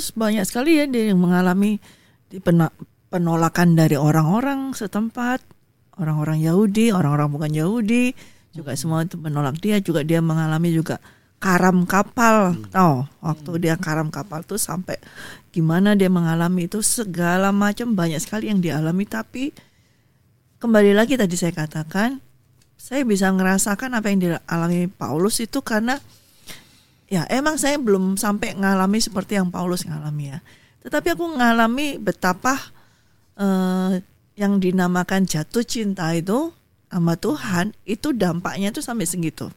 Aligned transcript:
Paulus 0.00 0.16
banyak 0.16 0.48
sekali 0.48 0.80
ya 0.80 0.88
dia 0.88 1.12
yang 1.12 1.20
mengalami 1.20 1.76
penolakan 3.12 3.76
dari 3.76 4.00
orang-orang 4.00 4.72
setempat, 4.72 5.44
orang-orang 6.00 6.40
Yahudi, 6.40 6.88
orang-orang 6.88 7.28
bukan 7.28 7.52
Yahudi, 7.52 8.16
juga 8.56 8.72
semua 8.80 9.04
itu 9.04 9.20
menolak 9.20 9.60
dia. 9.60 9.76
Juga 9.76 10.00
dia 10.00 10.24
mengalami 10.24 10.72
juga 10.72 11.04
karam 11.36 11.84
kapal. 11.84 12.56
Tahu, 12.72 13.12
waktu 13.20 13.50
dia 13.60 13.76
karam 13.76 14.08
kapal 14.08 14.40
tuh 14.40 14.56
sampai 14.56 14.96
gimana 15.52 15.92
dia 15.92 16.08
mengalami 16.08 16.64
itu 16.64 16.80
segala 16.80 17.52
macam 17.52 17.92
banyak 17.92 18.24
sekali 18.24 18.48
yang 18.48 18.64
dialami. 18.64 19.04
Tapi 19.04 19.52
kembali 20.64 20.96
lagi 20.96 21.20
tadi 21.20 21.36
saya 21.36 21.52
katakan, 21.52 22.24
saya 22.80 23.04
bisa 23.04 23.28
ngerasakan 23.28 24.00
apa 24.00 24.08
yang 24.08 24.24
dialami 24.24 24.88
Paulus 24.88 25.44
itu 25.44 25.60
karena 25.60 26.00
ya 27.10 27.26
emang 27.26 27.58
saya 27.58 27.76
belum 27.76 28.14
sampai 28.14 28.54
ngalami 28.54 29.02
seperti 29.02 29.36
yang 29.36 29.50
Paulus 29.50 29.82
ngalami 29.82 30.30
ya. 30.30 30.38
Tetapi 30.86 31.18
aku 31.18 31.26
ngalami 31.36 31.98
betapa 31.98 32.56
eh, 33.36 34.00
yang 34.38 34.62
dinamakan 34.62 35.26
jatuh 35.26 35.66
cinta 35.66 36.14
itu 36.14 36.54
sama 36.88 37.18
Tuhan 37.18 37.76
itu 37.84 38.14
dampaknya 38.14 38.72
itu 38.72 38.80
sampai 38.80 39.04
segitu. 39.04 39.50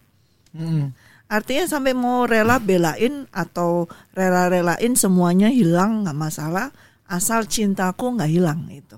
Mm. 0.52 0.92
Artinya 1.32 1.66
sampai 1.66 1.96
mau 1.96 2.28
rela 2.28 2.60
belain 2.60 3.26
atau 3.32 3.88
rela-relain 4.14 4.94
semuanya 4.94 5.50
hilang 5.50 6.04
nggak 6.04 6.18
masalah 6.18 6.70
asal 7.08 7.46
cintaku 7.48 8.18
nggak 8.18 8.32
hilang 8.34 8.68
itu. 8.70 8.98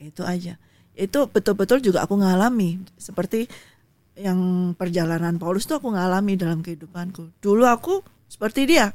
Itu 0.00 0.26
aja. 0.26 0.60
Itu 0.92 1.30
betul-betul 1.30 1.80
juga 1.80 2.04
aku 2.04 2.20
ngalami 2.20 2.82
seperti 3.00 3.48
yang 4.14 4.72
perjalanan 4.78 5.38
Paulus 5.42 5.66
tuh 5.66 5.82
aku 5.82 5.90
ngalami 5.90 6.38
dalam 6.38 6.62
kehidupanku. 6.62 7.34
Dulu 7.42 7.66
aku 7.66 8.02
seperti 8.30 8.70
dia. 8.70 8.94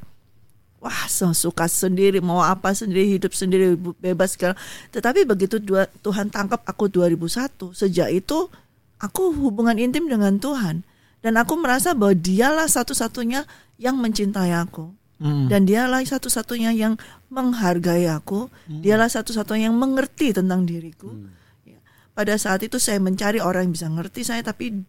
Wah, 0.79 1.11
suka 1.11 1.67
sendiri, 1.67 2.23
mau 2.23 2.39
apa 2.39 2.71
sendiri, 2.71 3.19
hidup 3.19 3.35
sendiri, 3.35 3.75
bebas 3.75 4.39
segala. 4.39 4.55
Tetapi 4.95 5.27
begitu 5.27 5.59
dua, 5.59 5.91
Tuhan 5.99 6.31
tangkap 6.31 6.63
aku 6.63 6.87
2001, 6.87 7.75
sejak 7.75 8.07
itu 8.15 8.47
aku 8.95 9.35
hubungan 9.35 9.75
intim 9.75 10.07
dengan 10.07 10.39
Tuhan. 10.39 10.87
Dan 11.19 11.35
aku 11.35 11.59
merasa 11.59 11.91
bahwa 11.91 12.15
dialah 12.15 12.71
satu-satunya 12.71 13.43
yang 13.75 13.99
mencintai 13.99 14.55
aku. 14.55 14.95
Mm. 15.19 15.51
Dan 15.51 15.67
dialah 15.67 15.99
satu-satunya 15.99 16.71
yang 16.71 16.95
menghargai 17.27 18.07
aku. 18.07 18.47
Dialah 18.71 19.11
satu-satunya 19.11 19.67
yang 19.67 19.75
mengerti 19.75 20.31
tentang 20.31 20.63
diriku. 20.63 21.11
Ya. 21.67 21.83
Pada 22.15 22.39
saat 22.39 22.63
itu 22.63 22.79
saya 22.79 23.03
mencari 23.03 23.43
orang 23.43 23.67
yang 23.67 23.75
bisa 23.75 23.91
ngerti 23.91 24.23
saya, 24.23 24.47
tapi 24.47 24.79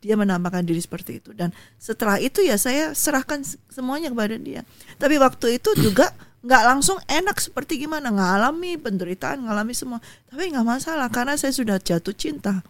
dia 0.00 0.16
menampakkan 0.16 0.64
diri 0.64 0.80
seperti 0.80 1.20
itu. 1.20 1.36
Dan 1.36 1.52
setelah 1.76 2.16
itu 2.16 2.40
ya 2.40 2.56
saya 2.56 2.96
serahkan 2.96 3.44
se- 3.44 3.60
semuanya 3.68 4.08
kepada 4.08 4.36
dia. 4.40 4.64
Tapi 4.96 5.20
waktu 5.20 5.60
itu 5.60 5.76
juga 5.76 6.10
nggak 6.46 6.62
langsung 6.64 6.96
enak 7.04 7.36
seperti 7.36 7.84
gimana. 7.84 8.08
Ngalami 8.08 8.80
penderitaan 8.80 9.44
ngalami 9.44 9.76
semua. 9.76 10.00
Tapi 10.32 10.48
nggak 10.56 10.64
masalah 10.64 11.12
karena 11.12 11.36
saya 11.36 11.52
sudah 11.52 11.76
jatuh 11.76 12.16
cinta. 12.16 12.64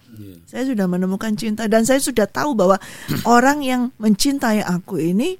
Saya 0.50 0.66
sudah 0.66 0.90
menemukan 0.90 1.32
cinta. 1.38 1.70
Dan 1.70 1.86
saya 1.86 2.02
sudah 2.02 2.26
tahu 2.26 2.58
bahwa 2.58 2.82
orang 3.26 3.62
yang 3.62 3.94
mencintai 4.02 4.66
aku 4.66 4.98
ini 4.98 5.38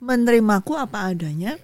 menerimaku 0.00 0.80
apa 0.80 1.12
adanya. 1.12 1.60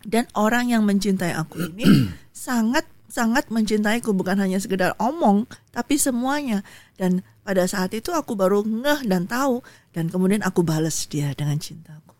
Dan 0.00 0.26
orang 0.34 0.72
yang 0.72 0.82
mencintai 0.82 1.36
aku 1.36 1.70
ini 1.70 1.86
sangat 2.34 2.88
sangat 3.10 3.50
mencintaiku 3.50 4.14
bukan 4.14 4.38
hanya 4.38 4.62
sekedar 4.62 4.94
omong 4.96 5.44
tapi 5.74 5.98
semuanya. 5.98 6.62
Dan 6.94 7.26
pada 7.42 7.66
saat 7.66 7.90
itu 7.92 8.14
aku 8.14 8.38
baru 8.38 8.62
ngeh 8.62 9.04
dan 9.10 9.26
tahu 9.26 9.60
dan 9.90 10.06
kemudian 10.08 10.40
aku 10.46 10.62
balas 10.62 11.10
dia 11.10 11.34
dengan 11.34 11.58
cintaku. 11.58 12.14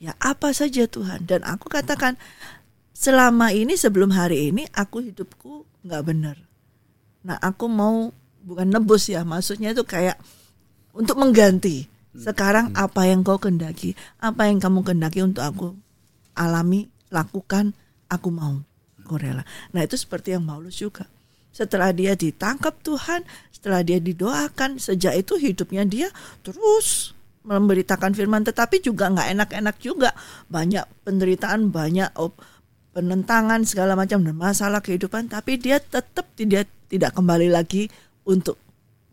Ya 0.00 0.16
apa 0.22 0.54
saja 0.54 0.86
Tuhan? 0.86 1.26
Dan 1.26 1.44
aku 1.44 1.68
katakan 1.68 2.16
selama 2.94 3.50
ini 3.52 3.74
sebelum 3.74 4.14
hari 4.14 4.54
ini 4.54 4.64
aku 4.72 5.04
hidupku 5.04 5.66
nggak 5.84 6.02
benar. 6.06 6.38
Nah 7.26 7.36
aku 7.36 7.66
mau 7.68 8.14
bukan 8.40 8.70
nebus 8.70 9.12
ya 9.12 9.26
maksudnya 9.26 9.74
itu 9.76 9.84
kayak 9.84 10.16
untuk 10.94 11.18
mengganti. 11.18 11.90
Sekarang 12.10 12.74
apa 12.74 13.06
yang 13.06 13.22
kau 13.22 13.38
kendaki? 13.38 13.94
Apa 14.18 14.50
yang 14.50 14.58
kamu 14.58 14.82
kendaki 14.82 15.22
untuk 15.22 15.46
aku 15.46 15.66
alami 16.34 16.90
lakukan? 17.06 17.70
Aku 18.10 18.34
mau 18.34 18.58
aku 19.10 19.42
nah 19.74 19.80
itu 19.82 19.96
seperti 19.98 20.38
yang 20.38 20.46
Paulus 20.46 20.78
juga. 20.78 21.10
Setelah 21.50 21.90
dia 21.90 22.14
ditangkap 22.14 22.78
Tuhan 22.86 23.26
setelah 23.50 23.82
dia 23.82 23.98
didoakan 23.98 24.78
sejak 24.78 25.18
itu 25.18 25.34
hidupnya 25.34 25.82
dia 25.82 26.08
terus 26.46 27.12
memberitakan 27.42 28.14
firman. 28.14 28.46
Tetapi 28.46 28.80
juga 28.80 29.10
nggak 29.10 29.28
enak-enak 29.34 29.76
juga. 29.82 30.14
Banyak 30.46 31.04
penderitaan 31.04 31.74
banyak 31.74 32.14
penentangan 32.94 33.66
segala 33.66 33.98
macam 33.98 34.22
dan 34.22 34.36
masalah 34.38 34.78
kehidupan. 34.78 35.26
Tapi 35.26 35.58
dia 35.58 35.82
tetap 35.82 36.30
tidak 36.38 36.70
tidak 36.86 37.12
kembali 37.18 37.50
lagi 37.50 37.90
untuk 38.22 38.56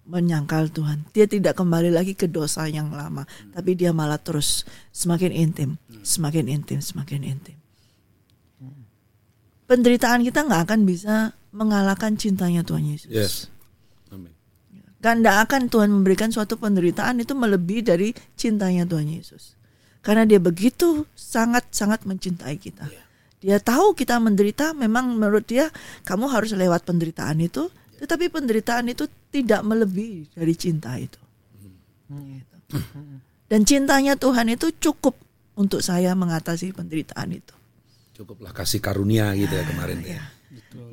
menyangkal 0.08 0.72
Tuhan. 0.72 1.04
Dia 1.12 1.28
tidak 1.28 1.60
kembali 1.60 1.92
lagi 1.92 2.16
ke 2.16 2.32
dosa 2.32 2.64
yang 2.72 2.96
lama, 2.96 3.28
tapi 3.52 3.76
dia 3.76 3.92
malah 3.92 4.16
terus 4.16 4.64
semakin 4.96 5.36
intim, 5.36 5.70
semakin 6.00 6.48
intim, 6.48 6.80
semakin 6.80 7.28
intim. 7.28 7.67
Penderitaan 9.68 10.24
kita 10.24 10.48
nggak 10.48 10.62
akan 10.72 10.88
bisa 10.88 11.36
mengalahkan 11.52 12.16
cintanya 12.16 12.64
Tuhan 12.64 12.88
Yesus. 12.88 13.12
Yes. 13.12 13.34
Amin. 14.08 14.32
Kan 15.04 15.20
nggak 15.20 15.38
akan 15.48 15.62
Tuhan 15.68 15.90
memberikan 15.92 16.32
suatu 16.32 16.56
penderitaan 16.56 17.20
itu 17.20 17.36
melebihi 17.36 17.82
dari 17.84 18.16
cintanya 18.40 18.88
Tuhan 18.88 19.12
Yesus. 19.12 19.60
Karena 20.00 20.24
dia 20.24 20.40
begitu 20.40 21.04
sangat-sangat 21.20 22.08
mencintai 22.08 22.56
kita. 22.56 22.88
Dia 23.44 23.60
tahu 23.60 23.92
kita 23.92 24.18
menderita, 24.24 24.72
memang 24.72 25.20
menurut 25.20 25.44
dia 25.44 25.68
kamu 26.08 26.32
harus 26.32 26.56
lewat 26.56 26.88
penderitaan 26.88 27.38
itu, 27.44 27.68
tetapi 28.00 28.32
penderitaan 28.32 28.88
itu 28.88 29.06
tidak 29.30 29.62
melebihi 29.68 30.32
dari 30.32 30.54
cinta 30.56 30.96
itu. 30.96 31.20
Gitu. 32.08 32.56
Dan 33.52 33.68
cintanya 33.68 34.16
Tuhan 34.16 34.48
itu 34.48 34.72
cukup 34.80 35.20
untuk 35.60 35.84
saya 35.84 36.16
mengatasi 36.16 36.72
penderitaan 36.72 37.36
itu. 37.36 37.57
Cukuplah 38.18 38.50
kasih 38.50 38.82
karunia 38.82 39.30
gitu 39.38 39.54
ya 39.54 39.62
kemarin 39.62 40.02
ya. 40.02 40.18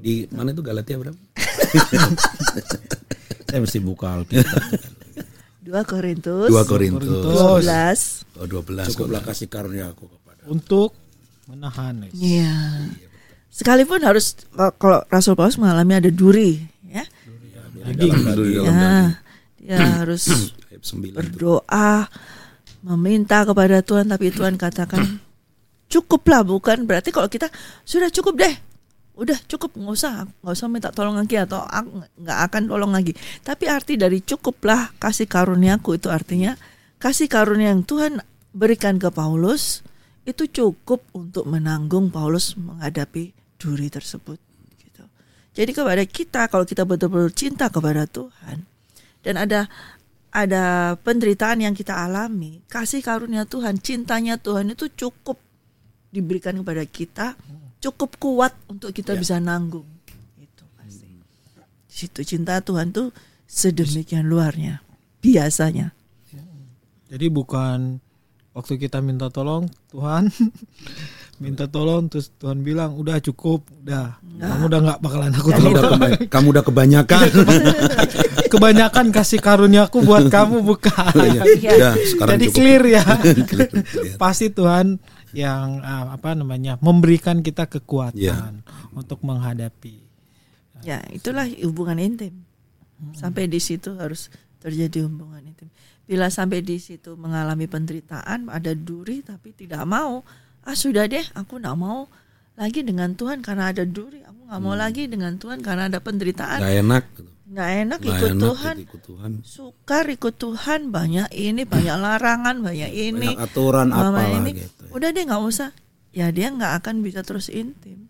Di 0.04 0.28
mana 0.28 0.52
itu 0.52 0.60
Galatia 0.60 1.00
berapa? 1.00 1.16
Saya 3.48 3.64
mesti 3.64 3.80
buka 3.80 4.20
Alkitab. 4.20 4.44
2 5.64 5.72
Korintus 5.88 6.52
2 6.52 6.68
Korintus. 6.68 7.08
12. 7.08 7.64
Oh, 8.36 8.44
12. 8.44 8.92
Cukuplah 8.92 9.24
kasih 9.24 9.48
karunia 9.48 9.88
aku 9.88 10.04
kepada. 10.04 10.44
Untuk 10.52 10.92
menahan. 11.48 12.12
Iya. 12.12 12.92
Sekalipun 13.48 14.04
harus 14.04 14.36
kalau 14.76 15.00
Rasul 15.08 15.32
Paulus 15.32 15.56
mengalami 15.56 15.96
ada 15.96 16.12
duri, 16.12 16.60
ya. 16.84 17.08
Ya, 19.64 19.80
dia 19.80 19.80
harus 20.02 20.28
Ayat 20.68 20.84
9 20.84 20.92
tuh. 20.92 21.16
berdoa, 21.16 22.12
meminta 22.84 23.48
kepada 23.48 23.80
Tuhan, 23.80 24.12
tapi 24.12 24.28
Tuhan 24.28 24.60
katakan 24.60 25.24
cukuplah, 25.88 26.42
bukan 26.42 26.84
berarti 26.88 27.14
kalau 27.14 27.28
kita 27.30 27.48
sudah 27.84 28.08
cukup 28.10 28.40
deh, 28.40 28.54
udah 29.14 29.38
cukup 29.46 29.78
nggak 29.78 29.94
usah 29.94 30.26
nggak 30.42 30.54
usah 30.58 30.66
minta 30.66 30.90
tolong 30.90 31.14
lagi 31.14 31.38
atau 31.38 31.62
nggak 32.18 32.38
akan 32.50 32.62
tolong 32.66 32.92
lagi. 32.92 33.14
Tapi 33.46 33.64
arti 33.70 33.94
dari 33.94 34.18
cukuplah 34.20 34.90
kasih 34.98 35.30
karuniaku 35.30 35.96
itu 35.98 36.10
artinya 36.10 36.58
kasih 36.98 37.30
karunia 37.30 37.70
yang 37.70 37.86
Tuhan 37.86 38.18
berikan 38.50 38.98
ke 38.98 39.10
Paulus 39.14 39.86
itu 40.24 40.48
cukup 40.48 41.04
untuk 41.12 41.44
menanggung 41.46 42.08
Paulus 42.08 42.56
menghadapi 42.56 43.30
duri 43.60 43.86
tersebut. 43.92 44.40
Gitu. 44.80 45.04
Jadi 45.54 45.70
kepada 45.70 46.02
kita 46.08 46.48
kalau 46.50 46.66
kita 46.66 46.82
betul-betul 46.82 47.30
cinta 47.36 47.70
kepada 47.70 48.08
Tuhan 48.10 48.66
dan 49.22 49.34
ada 49.38 49.60
ada 50.34 50.98
penderitaan 50.98 51.62
yang 51.62 51.78
kita 51.78 51.94
alami, 51.94 52.58
kasih 52.66 52.98
karunia 53.06 53.46
Tuhan, 53.46 53.78
cintanya 53.78 54.34
Tuhan 54.34 54.74
itu 54.74 54.90
cukup 54.90 55.38
diberikan 56.14 56.54
kepada 56.54 56.84
kita, 56.84 57.26
cukup 57.78 58.14
kuat 58.16 58.54
untuk 58.66 58.90
kita 58.90 59.12
bisa 59.12 59.36
nanggung. 59.36 59.82
Itu 60.36 60.62
pasti. 60.72 61.10
Di 61.84 61.94
situ 61.98 62.20
cinta 62.22 62.58
Tuhan 62.58 62.88
tuh 62.88 63.10
sedemikian 63.44 64.24
luarnya, 64.24 64.78
biasanya. 65.18 65.90
Jadi 67.04 67.26
bukan 67.28 67.98
waktu 68.50 68.74
kita 68.76 68.98
minta 68.98 69.26
tolong 69.28 69.66
Tuhan 69.88 70.30
minta 71.42 71.66
tolong 71.66 72.06
terus 72.06 72.30
Tuhan 72.32 72.62
bilang 72.62 72.94
udah 72.94 73.18
cukup 73.20 73.66
udah 73.82 74.18
kamu 74.40 74.62
udah 74.64 74.80
nggak 74.80 74.98
bakalan 75.00 75.30
aku 75.32 75.48
Kamu 75.48 75.58
tolong 75.60 75.74
udah, 75.74 75.84
keba- 75.84 76.18
kamu 76.24 76.46
udah 76.48 76.64
kebanyakan. 76.64 77.26
kebanyakan 78.46 79.06
kasih 79.10 79.38
karuniaku 79.38 79.98
buat 80.00 80.26
kamu 80.28 80.62
bukan. 80.64 81.12
Udah, 81.12 81.94
sekarang 81.98 82.32
jadi 82.32 82.46
cukup. 82.46 82.56
clear 82.56 82.82
ya 82.88 83.02
Clear, 83.44 83.68
clear. 83.70 84.16
pasti 84.16 84.46
Tuhan 84.48 84.86
yang 85.34 85.78
ah, 85.80 86.10
apa 86.10 86.32
namanya 86.32 86.78
memberikan 86.78 87.38
kita 87.38 87.66
kekuatan 87.68 88.16
Iya. 88.16 88.54
untuk 88.92 89.20
menghadapi 89.20 90.00
Ya, 90.80 91.00
itulah 91.08 91.48
hubungan 91.62 91.96
intim. 91.96 92.44
Sampai 93.12 93.46
di 93.46 93.56
situ 93.56 93.96
harus 93.96 94.28
terjadi 94.58 95.04
hubungan 95.04 95.40
intim. 95.40 95.72
Bila 96.04 96.28
sampai 96.28 96.60
di 96.60 96.76
situ 96.76 97.16
mengalami 97.16 97.64
penderitaan, 97.64 98.46
ada 98.46 98.72
duri 98.72 99.20
tapi 99.20 99.50
tidak 99.50 99.80
mau, 99.84 100.20
ah 100.60 100.76
sudah 100.76 101.04
deh, 101.04 101.24
aku 101.32 101.56
tidak 101.56 101.72
mau 101.74 102.04
lagi 102.54 102.84
dengan 102.84 103.12
Tuhan 103.12 103.40
karena 103.40 103.72
ada 103.72 103.82
duri. 103.82 104.20
Aku 104.22 104.44
nggak 104.44 104.60
mau 104.60 104.76
lagi 104.76 105.08
dengan 105.08 105.34
Tuhan 105.34 105.58
karena 105.58 105.88
ada 105.88 105.98
penderitaan. 105.98 106.60
Nggak 106.60 106.76
enak. 106.78 107.04
gitu. 107.10 107.30
Nggak 107.44 107.70
enak 107.78 107.98
Nggak 107.98 108.12
ikut 108.12 108.30
enak 108.30 108.44
Tuhan. 108.44 108.76
ikut 108.78 109.00
Tuhan. 109.02 109.30
Sukar 109.40 110.04
ikut 110.06 110.34
Tuhan 110.34 110.80
banyak 110.90 111.28
ini 111.30 111.62
banyak 111.64 111.96
larangan 111.96 112.56
banyak 112.60 112.90
ini. 112.92 113.28
Banyak 113.32 113.40
aturan 113.42 113.88
apalah 113.88 114.28
ini. 114.38 114.50
gitu. 114.60 114.83
Udah 114.94 115.10
deh 115.10 115.22
nggak 115.22 115.42
usah. 115.42 115.70
Ya 116.10 116.30
dia 116.30 116.48
nggak 116.48 116.78
akan 116.78 117.02
bisa 117.02 117.20
terus 117.20 117.50
intim. 117.50 118.06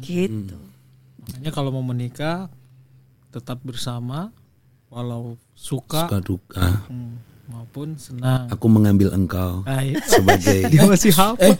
Gitu. 0.00 0.56
Makanya 1.20 1.50
kalau 1.50 1.70
mau 1.70 1.84
menikah 1.84 2.48
tetap 3.28 3.60
bersama 3.60 4.32
walau 4.88 5.36
suka, 5.52 6.08
Suka 6.08 6.18
duka. 6.18 6.64
hmm, 6.88 7.12
maupun 7.46 7.92
senang. 8.00 8.48
Aku 8.48 8.66
mengambil 8.66 9.12
engkau 9.12 9.60
Nah, 9.62 9.84
itu. 9.84 10.00
sebagai 10.00 10.58
dia 10.72 10.82
masih 10.88 11.12
hafal. 11.12 11.52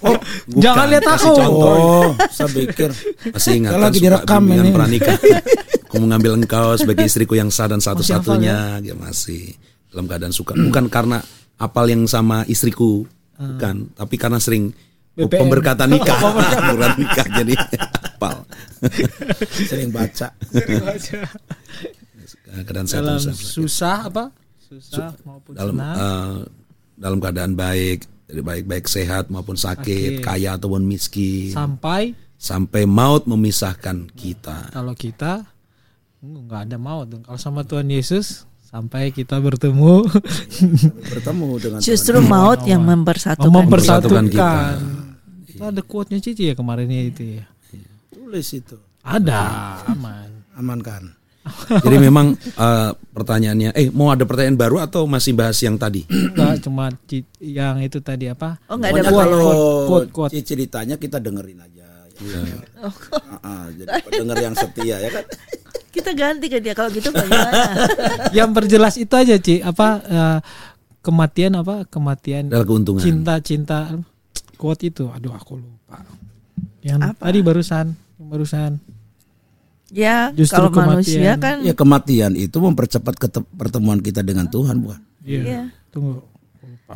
Oh, 0.00 0.14
Jangan 0.54 0.86
lihat 0.86 1.02
aku. 1.04 1.30
oh, 1.34 2.08
saya 2.30 2.46
pikir 2.48 2.94
Masih 3.26 3.58
ingat 3.58 3.72
kan 3.74 3.80
lagi 3.82 3.98
suka 3.98 4.06
direkam 4.06 4.42
ini. 4.46 4.70
pranikah. 4.70 5.16
Aku 5.86 5.98
mengambil 5.98 6.36
engkau 6.36 6.76
sebagai 6.76 7.02
istriku 7.04 7.34
yang 7.34 7.48
sah 7.48 7.66
dan 7.66 7.80
satu-satunya. 7.80 8.78
Dia 8.78 8.92
masih 8.92 9.54
dalam 9.88 10.04
keadaan 10.04 10.30
suka. 10.30 10.52
Bukan 10.52 10.86
karena 10.86 11.18
apal 11.56 11.88
yang 11.88 12.04
sama 12.04 12.44
istriku, 12.44 13.08
bukan. 13.36 13.76
Tapi 13.92 14.14
karena 14.16 14.38
sering 14.38 14.72
BPM. 15.12 15.40
pemberkatan 15.40 15.88
nikah, 15.88 16.16
pemberkatan 16.22 16.96
nikah 16.98 17.26
jadi 17.34 17.54
apal. 18.06 18.36
sering 19.70 19.88
baca. 19.88 20.28
Keadaan 22.46 22.86
dalam 22.86 23.20
satu 23.20 23.32
susah 23.34 24.08
apa? 24.08 24.24
Susah 24.58 25.12
maupun 25.22 25.52
dalam 25.54 25.76
senang. 25.76 25.96
eh, 25.96 26.36
dalam 26.96 27.18
keadaan 27.18 27.52
baik, 27.54 27.98
jadi 28.26 28.40
baik-baik 28.42 28.84
sehat 28.86 29.28
maupun 29.28 29.54
sakit, 29.54 30.18
Sakit. 30.18 30.24
kaya 30.24 30.56
ataupun 30.56 30.82
miskin, 30.82 31.52
sampai 31.52 32.16
sampai 32.34 32.82
maut 32.84 33.24
memisahkan 33.24 34.10
kita. 34.12 34.68
kalau 34.70 34.92
kita 34.92 35.44
nggak 36.18 36.60
ada 36.66 36.76
maut 36.76 37.06
dong. 37.06 37.22
Kalau 37.22 37.38
sama 37.38 37.62
Tuhan 37.62 37.86
Yesus 37.86 38.44
sampai 38.66 39.08
kita 39.08 39.38
bertemu 39.38 40.04
Bertemu 41.06 41.48
dengan 41.56 41.78
Justru 41.78 42.18
maut 42.20 42.60
yang 42.66 42.82
mempersatukan. 42.82 43.48
Mempersatukan 43.48 44.24
kita. 44.26 44.50
mempersatukan. 44.50 44.74
Itu 45.46 45.62
ada 45.64 45.80
quote-nya 45.80 46.18
Cici 46.20 46.50
ya 46.50 46.54
kemarin 46.54 46.90
ya 46.90 47.02
itu 47.06 47.22
ya. 47.40 47.44
tulis 48.10 48.48
itu. 48.52 48.76
Ada 49.00 49.42
aman. 49.86 50.28
Aman 50.58 50.80
kan? 50.82 51.14
Jadi 51.86 51.96
memang 52.02 52.34
eh, 52.34 52.90
pertanyaannya, 53.14 53.70
eh 53.70 53.86
mau 53.94 54.10
ada 54.10 54.26
pertanyaan 54.26 54.58
baru 54.58 54.82
atau 54.82 55.06
masih 55.06 55.30
bahas 55.30 55.54
yang 55.62 55.78
tadi? 55.78 56.02
Enggak 56.10 56.58
cuma 56.66 56.90
yang 57.38 57.78
itu 57.78 58.02
tadi 58.02 58.26
apa? 58.26 58.58
Oh 58.66 58.74
nggak 58.74 58.90
ada 58.98 59.10
kalau 59.14 59.38
Quote, 59.46 59.86
quote, 59.86 60.08
quote. 60.10 60.32
Cici 60.34 60.58
ditanya 60.58 60.98
kita 60.98 61.22
dengerin 61.22 61.62
aja. 61.62 61.86
Ya. 62.16 62.40
Oh, 62.82 62.90
Ah, 63.30 63.38
ah, 63.44 63.64
jadi 63.70 63.92
pendengar 64.02 64.36
yang 64.42 64.56
setia 64.58 64.96
ya 64.98 65.10
kan. 65.12 65.24
Kita 65.96 66.12
ganti 66.12 66.46
ke 66.46 66.60
dia 66.60 66.76
kalau 66.76 66.92
gitu 66.92 67.08
bagaimana? 67.08 67.72
yang 68.36 68.52
berjelas 68.52 69.00
itu 69.00 69.10
aja 69.10 69.40
Ci, 69.40 69.64
apa 69.64 69.88
eh, 70.04 70.38
kematian 71.00 71.56
apa? 71.56 71.88
Kematian 71.88 72.52
Adalah 72.52 72.66
keuntungan. 72.68 73.00
cinta-cinta 73.00 73.96
quote 74.54 74.84
itu. 74.84 75.08
Aduh 75.08 75.32
aku 75.32 75.56
lupa. 75.56 76.04
Yang 76.84 77.00
Apa? 77.02 77.22
tadi 77.24 77.38
barusan, 77.40 77.86
yang 78.20 78.28
barusan. 78.28 78.70
ya 79.88 80.30
Justru 80.30 80.54
kalau 80.58 80.70
kematian. 80.70 80.92
manusia 80.98 81.30
kan 81.36 81.56
Ya 81.62 81.72
kematian 81.72 82.32
itu 82.34 82.58
mempercepat 82.58 83.14
pertemuan 83.54 83.98
kita 83.98 84.20
dengan 84.20 84.46
Tuhan 84.46 84.78
bukan? 84.78 85.00
Iya. 85.24 85.40
Iya. 85.42 85.62
Tunggu. 85.88 86.20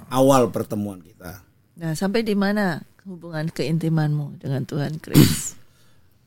Awal 0.07 0.51
pertemuan 0.51 1.01
kita. 1.01 1.43
Nah, 1.75 1.97
sampai 1.97 2.21
di 2.21 2.37
mana 2.39 2.79
hubungan 3.03 3.49
keintimanmu 3.49 4.39
dengan 4.39 4.63
Tuhan 4.63 5.01
Chris? 5.01 5.57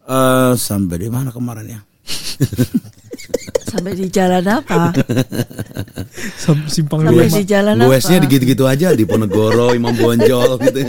Eh 0.04 0.54
sampai 0.54 1.00
di 1.00 1.08
mana 1.08 1.32
kemarin 1.32 1.64
ya? 1.64 1.80
Sampai 3.74 3.98
di 3.98 4.06
jalan 4.06 4.46
apa? 4.46 4.94
Sam- 6.38 6.68
Simpang 6.68 7.02
Sampai 7.02 7.26
di 7.26 7.42
jalan 7.44 7.74
apa? 7.76 7.90
Goesnya 7.90 8.22
gitu-gitu 8.22 8.64
aja 8.64 8.94
di 8.94 9.02
Ponegoro, 9.02 9.74
Imam 9.74 9.90
Bonjol 9.92 10.62
gitu. 10.62 10.80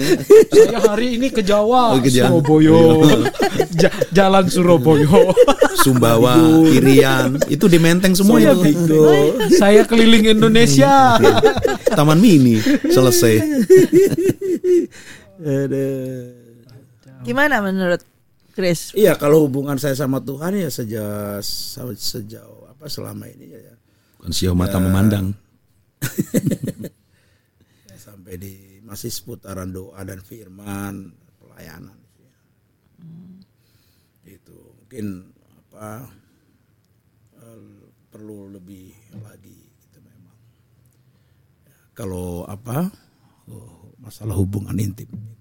Saya 0.53 0.79
hari 0.85 1.17
ini 1.17 1.33
ke 1.33 1.41
Jawa, 1.41 1.97
Oh, 1.97 1.99
ke 1.99 2.13
Jawa. 2.13 2.29
Surabaya. 2.35 2.81
Ja- 3.73 3.97
Jalan 4.13 4.45
Surabaya. 4.47 5.09
Sumbawa, 5.77 6.37
Irian, 6.67 7.41
itu 7.47 7.65
di 7.67 7.79
Menteng 7.79 8.13
semua 8.13 8.37
Saya 8.37 8.53
itu. 8.53 8.63
bingung. 8.63 9.33
Saya 9.51 9.81
keliling 9.85 10.25
Indonesia. 10.31 11.17
Taman 11.97 12.21
Mini 12.21 12.61
selesai. 12.85 13.41
Gimana 17.25 17.61
menurut 17.61 18.01
Chris? 18.55 18.95
Iya 18.95 19.19
kalau 19.19 19.51
hubungan 19.51 19.75
saya 19.83 19.99
sama 19.99 20.23
Tuhan 20.23 20.55
ya 20.55 20.71
sejauh 20.71 21.43
sejauh 21.99 22.71
apa 22.71 22.87
selama 22.87 23.27
ini 23.27 23.51
ya, 23.51 23.59
ya. 23.59 23.75
Bukan 24.23 24.31
sio 24.31 24.55
mata 24.55 24.79
memandang. 24.79 25.35
Ya, 27.85 27.99
sampai 28.01 28.35
di 28.35 28.83
masih 28.83 29.07
seputaran 29.07 29.71
doa 29.71 30.03
dan 30.03 30.19
firman 30.19 31.15
pelayanan. 31.39 31.95
Itu 34.27 34.75
mungkin 34.83 35.31
apa 35.63 36.11
eh, 37.39 37.87
perlu 38.11 38.51
lebih 38.51 38.91
lagi 39.23 39.59
gitu 39.79 39.99
memang. 40.03 40.39
Ya, 41.63 41.77
kalau 41.95 42.43
apa 42.51 42.91
oh, 43.47 43.95
masalah 44.03 44.35
hubungan 44.35 44.75
intim. 44.75 45.07
itu 45.11 45.34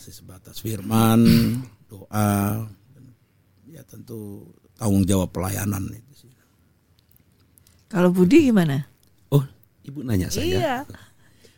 masih 0.00 0.16
sebatas 0.16 0.64
firman 0.64 1.20
doa 1.84 2.64
dan 2.96 3.04
ya 3.68 3.84
tentu 3.84 4.48
tanggung 4.72 5.04
jawab 5.04 5.28
pelayanan 5.28 5.92
itu 5.92 6.24
sih 6.24 6.32
Kalau 7.92 8.08
Budi 8.08 8.48
gimana? 8.48 8.80
Oh, 9.28 9.44
ibu 9.84 10.00
nanya 10.00 10.32
saya. 10.32 10.40
Iya. 10.40 10.76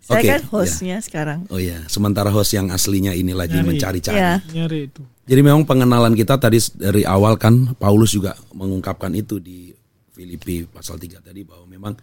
Saya 0.03 0.19
Oke, 0.19 0.27
kan 0.35 0.43
hostnya 0.51 0.99
sekarang. 0.99 1.47
Oh 1.55 1.63
ya, 1.63 1.87
sementara 1.87 2.35
host 2.35 2.51
yang 2.59 2.67
aslinya 2.75 3.15
ini 3.15 3.31
lagi 3.31 3.63
Nyari. 3.63 3.79
mencari-cari. 3.79 4.19
Nyari 4.51 4.91
itu. 4.91 5.07
Jadi 5.23 5.39
memang 5.39 5.63
pengenalan 5.63 6.19
kita 6.19 6.35
tadi 6.35 6.59
dari 6.75 7.07
awal 7.07 7.39
kan 7.39 7.79
Paulus 7.79 8.11
juga 8.11 8.35
mengungkapkan 8.59 9.15
itu 9.15 9.39
di 9.39 9.71
Filipi 10.11 10.67
pasal 10.67 10.99
3 10.99 11.23
tadi 11.23 11.47
bahwa 11.47 11.71
memang 11.71 11.95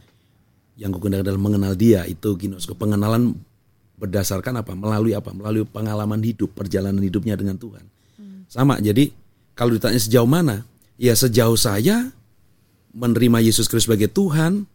yang 0.79 0.95
kukundang 0.95 1.19
adalah 1.19 1.35
mengenal 1.35 1.75
dia 1.75 2.07
itu 2.07 2.31
ginos 2.39 2.63
pengenalan 2.63 3.35
berdasarkan 3.99 4.63
apa? 4.63 4.71
Melalui 4.73 5.11
apa? 5.11 5.35
Melalui 5.35 5.67
pengalaman 5.67 6.23
hidup 6.23 6.55
perjalanan 6.55 7.03
hidupnya 7.03 7.35
dengan 7.35 7.59
Tuhan. 7.59 7.83
Sama 8.49 8.79
jadi 8.79 9.11
kalau 9.53 9.75
ditanya 9.75 9.99
sejauh 9.99 10.25
mana? 10.25 10.65
Ya 10.95 11.13
sejauh 11.13 11.59
saya 11.59 12.09
menerima 12.95 13.43
Yesus 13.45 13.69
Kristus 13.69 13.91
sebagai 13.91 14.09
Tuhan 14.09 14.65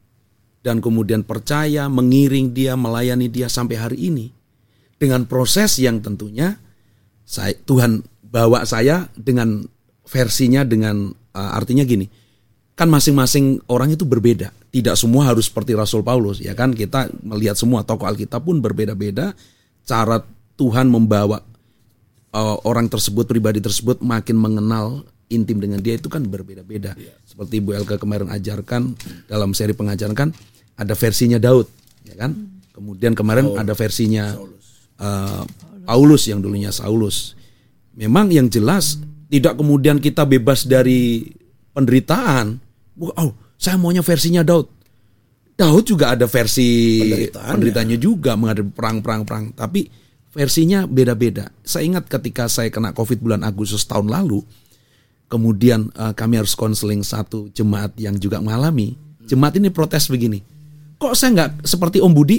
dan 0.65 0.81
kemudian 0.81 1.27
percaya 1.27 1.91
mengiring 1.91 2.55
dia 2.55 2.79
melayani 2.79 3.29
dia 3.29 3.51
sampai 3.51 3.77
hari 3.77 3.99
ini 4.09 4.33
dengan 4.97 5.29
proses 5.29 5.77
yang 5.77 6.01
tentunya 6.01 6.57
saya 7.29 7.53
Tuhan 7.53 8.07
bawa 8.25 8.65
saya 8.65 9.11
dengan 9.19 9.67
versinya 10.09 10.65
dengan 10.65 11.13
uh, 11.13 11.51
artinya 11.53 11.85
gini 11.85 12.09
kan 12.75 12.91
masing-masing 12.91 13.63
orang 13.71 13.95
itu 13.95 14.03
berbeda. 14.03 14.51
Tidak 14.75 14.99
semua 14.99 15.31
harus 15.31 15.47
seperti 15.47 15.79
Rasul 15.79 16.03
Paulus 16.03 16.43
ya 16.43 16.53
kan? 16.59 16.75
Kita 16.75 17.07
melihat 17.23 17.55
semua 17.55 17.87
tokoh 17.87 18.11
Alkitab 18.11 18.43
pun 18.43 18.59
berbeda-beda. 18.59 19.33
Cara 19.87 20.19
Tuhan 20.59 20.91
membawa 20.91 21.43
uh, 22.35 22.57
orang 22.67 22.91
tersebut 22.91 23.31
pribadi 23.31 23.63
tersebut 23.63 24.03
makin 24.03 24.35
mengenal 24.35 25.07
intim 25.31 25.63
dengan 25.63 25.79
dia 25.79 25.95
itu 25.95 26.11
kan 26.11 26.27
berbeda-beda. 26.27 26.99
Seperti 27.23 27.63
Bu 27.63 27.79
Elka 27.79 27.97
kemarin 27.97 28.29
ajarkan 28.29 28.99
dalam 29.31 29.55
seri 29.55 29.73
pengajaran 29.73 30.15
kan 30.15 30.29
ada 30.75 30.95
versinya 30.99 31.39
Daud 31.39 31.71
ya 32.03 32.19
kan? 32.19 32.35
Kemudian 32.75 33.15
kemarin 33.15 33.55
ada 33.55 33.71
versinya 33.79 34.35
uh, 34.99 35.43
Paulus 35.87 36.27
yang 36.27 36.43
dulunya 36.43 36.75
Saulus. 36.75 37.39
Memang 37.95 38.35
yang 38.35 38.51
jelas 38.51 38.99
tidak 39.31 39.55
kemudian 39.55 40.03
kita 40.03 40.27
bebas 40.27 40.67
dari 40.67 41.31
penderitaan 41.71 42.64
oh 43.01 43.31
saya 43.59 43.79
maunya 43.81 44.05
versinya 44.05 44.43
Daud. 44.45 44.71
Daud 45.55 45.85
juga 45.87 46.19
ada 46.19 46.27
versi 46.27 46.99
Penderitaannya. 46.99 47.53
penderitaannya 47.55 47.99
juga 48.03 48.35
menghadapi 48.35 48.71
perang-perang-perang 48.75 49.55
tapi 49.55 49.87
versinya 50.35 50.83
beda-beda. 50.83 51.47
Saya 51.63 51.87
ingat 51.87 52.11
ketika 52.11 52.51
saya 52.51 52.75
kena 52.75 52.91
covid 52.91 53.23
bulan 53.23 53.47
Agustus 53.47 53.87
tahun 53.87 54.11
lalu 54.11 54.43
kemudian 55.31 55.95
eh, 55.95 56.13
kami 56.15 56.43
harus 56.43 56.59
konseling 56.59 57.07
satu 57.07 57.51
jemaat 57.55 57.95
yang 57.99 58.19
juga 58.19 58.43
mengalami. 58.43 58.99
Jemaat 59.25 59.57
ini 59.57 59.71
protes 59.71 60.11
begini 60.11 60.55
kok 61.05 61.15
saya 61.15 61.31
nggak 61.37 61.51
seperti 61.69 62.01
Om 62.01 62.13
Budi? 62.17 62.39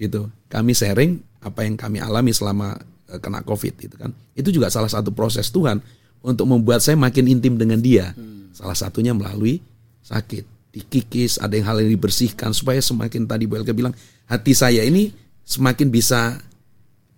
Gitu. 0.00 0.30
Kami 0.48 0.72
sharing 0.72 1.20
apa 1.44 1.68
yang 1.68 1.76
kami 1.76 2.00
alami 2.00 2.32
selama 2.32 2.80
eh, 3.12 3.20
kena 3.20 3.44
covid 3.44 3.76
gitu 3.76 4.00
kan. 4.00 4.16
Itu 4.32 4.48
juga 4.48 4.72
salah 4.72 4.88
satu 4.88 5.12
proses 5.12 5.52
Tuhan 5.52 5.84
untuk 6.24 6.48
membuat 6.48 6.80
saya 6.80 6.96
makin 6.96 7.28
intim 7.28 7.60
dengan 7.60 7.78
dia 7.78 8.16
salah 8.52 8.76
satunya 8.76 9.12
melalui 9.12 9.60
sakit 10.04 10.58
dikikis 10.72 11.40
ada 11.40 11.56
yang 11.56 11.66
hal 11.66 11.80
yang 11.82 11.90
dibersihkan 11.90 12.52
supaya 12.52 12.78
semakin 12.78 13.24
tadi 13.24 13.48
Bu 13.48 13.58
Elke 13.58 13.72
bilang 13.72 13.96
hati 14.28 14.52
saya 14.52 14.84
ini 14.84 15.10
semakin 15.42 15.88
bisa 15.88 16.36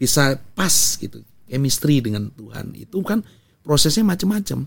bisa 0.00 0.38
pas 0.56 0.96
gitu, 0.96 1.20
chemistry 1.44 2.00
dengan 2.00 2.32
Tuhan. 2.32 2.72
Itu 2.72 3.04
kan 3.04 3.20
prosesnya 3.60 4.06
macam-macam. 4.06 4.64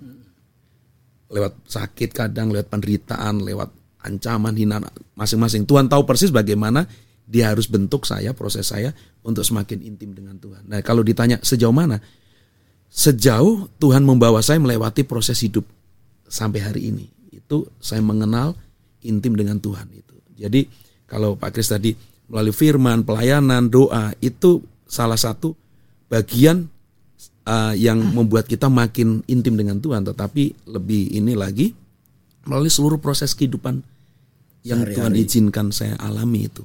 Lewat 1.34 1.54
sakit 1.66 2.14
kadang, 2.14 2.54
lewat 2.54 2.70
penderitaan, 2.70 3.42
lewat 3.42 3.74
ancaman, 4.06 4.54
hinaan 4.54 4.86
masing-masing. 5.18 5.66
Tuhan 5.66 5.90
tahu 5.90 6.06
persis 6.06 6.30
bagaimana 6.30 6.86
dia 7.26 7.50
harus 7.50 7.66
bentuk 7.66 8.06
saya, 8.06 8.36
proses 8.38 8.70
saya 8.70 8.94
untuk 9.26 9.42
semakin 9.42 9.82
intim 9.82 10.14
dengan 10.14 10.38
Tuhan. 10.38 10.70
Nah, 10.70 10.86
kalau 10.86 11.02
ditanya 11.02 11.42
sejauh 11.42 11.74
mana? 11.74 11.98
Sejauh 12.94 13.74
Tuhan 13.82 14.06
membawa 14.06 14.44
saya 14.46 14.62
melewati 14.62 15.02
proses 15.02 15.42
hidup 15.42 15.66
sampai 16.34 16.66
hari 16.66 16.90
ini. 16.90 17.06
Itu 17.30 17.70
saya 17.78 18.02
mengenal 18.02 18.58
intim 19.06 19.38
dengan 19.38 19.62
Tuhan 19.62 19.86
itu. 19.94 20.18
Jadi 20.34 20.66
kalau 21.06 21.38
Pak 21.38 21.54
Kris 21.54 21.70
tadi 21.70 21.94
melalui 22.26 22.56
firman, 22.56 23.06
pelayanan, 23.06 23.70
doa 23.70 24.10
itu 24.18 24.66
salah 24.90 25.20
satu 25.20 25.54
bagian 26.10 26.66
uh, 27.46 27.78
yang 27.78 28.02
membuat 28.02 28.50
kita 28.50 28.66
makin 28.66 29.22
intim 29.30 29.54
dengan 29.54 29.78
Tuhan, 29.78 30.02
tetapi 30.10 30.74
lebih 30.74 31.14
ini 31.14 31.38
lagi 31.38 31.70
melalui 32.50 32.74
seluruh 32.74 32.98
proses 32.98 33.38
kehidupan 33.38 33.86
yang 34.66 34.82
Tuhan 34.88 35.14
izinkan 35.14 35.70
saya 35.70 36.00
alami 36.02 36.50
itu. 36.50 36.64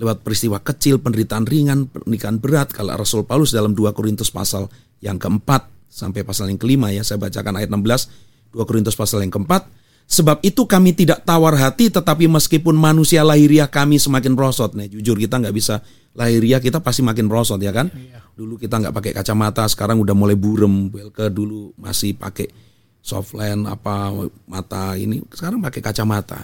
Lewat 0.00 0.24
peristiwa 0.24 0.60
kecil, 0.60 1.00
penderitaan 1.00 1.44
ringan, 1.44 1.88
pernikahan 1.88 2.40
berat, 2.40 2.72
kalau 2.72 2.96
Rasul 2.96 3.24
Paulus 3.24 3.52
dalam 3.52 3.76
2 3.76 3.92
Korintus 3.92 4.32
pasal 4.32 4.68
yang 5.04 5.20
keempat 5.20 5.68
sampai 5.92 6.24
pasal 6.24 6.48
yang 6.48 6.56
kelima 6.56 6.88
ya, 6.88 7.04
saya 7.04 7.20
bacakan 7.20 7.60
ayat 7.60 7.68
16, 7.68 8.29
2 8.50 8.68
Korintus 8.68 8.98
pasal 8.98 9.22
yang 9.22 9.32
keempat, 9.32 9.66
Sebab 10.10 10.42
itu 10.42 10.66
kami 10.66 10.90
tidak 10.90 11.22
tawar 11.22 11.54
hati 11.54 11.86
tetapi 11.86 12.26
meskipun 12.26 12.74
manusia 12.74 13.22
lahiriah 13.22 13.70
kami 13.70 13.94
semakin 13.94 14.34
merosot. 14.34 14.74
Nih 14.74 14.90
jujur 14.90 15.14
kita 15.14 15.38
nggak 15.38 15.54
bisa 15.54 15.86
lahiriah 16.18 16.58
kita 16.58 16.82
pasti 16.82 17.06
makin 17.06 17.30
merosot 17.30 17.62
ya 17.62 17.70
kan. 17.70 17.86
Dulu 18.34 18.58
kita 18.58 18.82
nggak 18.82 18.90
pakai 18.90 19.12
kacamata 19.14 19.70
sekarang 19.70 20.02
udah 20.02 20.10
mulai 20.18 20.34
burem. 20.34 20.90
Ke 21.14 21.30
dulu 21.30 21.70
masih 21.78 22.18
pakai 22.18 22.50
soft 22.98 23.38
lens 23.38 23.70
apa 23.70 24.10
mata 24.50 24.98
ini 24.98 25.22
sekarang 25.30 25.62
pakai 25.62 25.78
kacamata. 25.78 26.42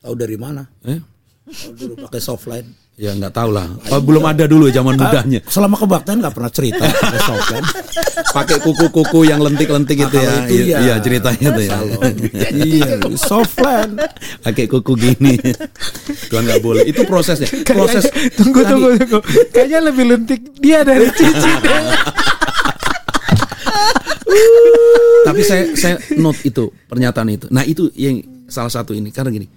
Tahu 0.00 0.14
dari 0.16 0.40
mana? 0.40 0.64
Eh? 0.88 1.00
Tahu 1.44 1.72
dulu 1.76 1.94
pakai 2.08 2.20
softline. 2.24 2.83
Ya 2.94 3.10
nggak 3.10 3.34
tahu 3.34 3.50
lah. 3.50 3.66
Oh, 3.90 3.98
belum 3.98 4.22
ada 4.22 4.46
dulu 4.46 4.70
zaman 4.70 4.94
mudanya. 4.94 5.42
Selama 5.44 5.74
kebaktian 5.74 6.22
nggak 6.22 6.30
pernah 6.30 6.46
cerita 6.48 6.86
pakai 7.02 7.20
softline. 7.20 7.66
Pakai 8.30 8.56
kuku-kuku 8.62 9.20
yang 9.24 9.42
lentik-lentik 9.42 9.98
itu 9.98 10.14
Ah, 10.14 10.22
ya. 10.22 10.34
itu 10.46 10.54
Iya, 10.54 10.62
ya. 10.64 10.78
iya, 10.78 10.94
ceritanya 11.02 11.48
tuh 11.50 11.64
ya. 11.64 11.78
iya, 12.54 12.86
softline. 13.18 13.98
Pakai 14.40 14.70
kuku 14.70 14.92
gini. 14.94 15.34
Tuhan 16.30 16.46
nggak 16.46 16.62
boleh. 16.62 16.86
Itu 16.86 17.02
prosesnya. 17.02 17.50
Proses 17.66 18.06
tunggu 18.32 18.62
tadi- 18.62 18.70
tunggu 18.70 18.88
tunggu. 18.96 19.18
Kayaknya 19.50 19.78
lebih 19.84 20.04
lentik 20.06 20.40
dia 20.56 20.86
dari 20.86 21.10
Cici. 21.10 21.50
Tapi 25.24 25.40
saya 25.42 25.64
saya 25.74 25.94
note 26.14 26.40
itu 26.42 26.70
pernyataan 26.86 27.28
itu. 27.28 27.46
Nah 27.50 27.64
itu 27.64 27.90
yang 27.94 28.20
salah 28.46 28.70
satu 28.70 28.92
ini 28.92 29.10
karena 29.10 29.30
gini. 29.30 29.50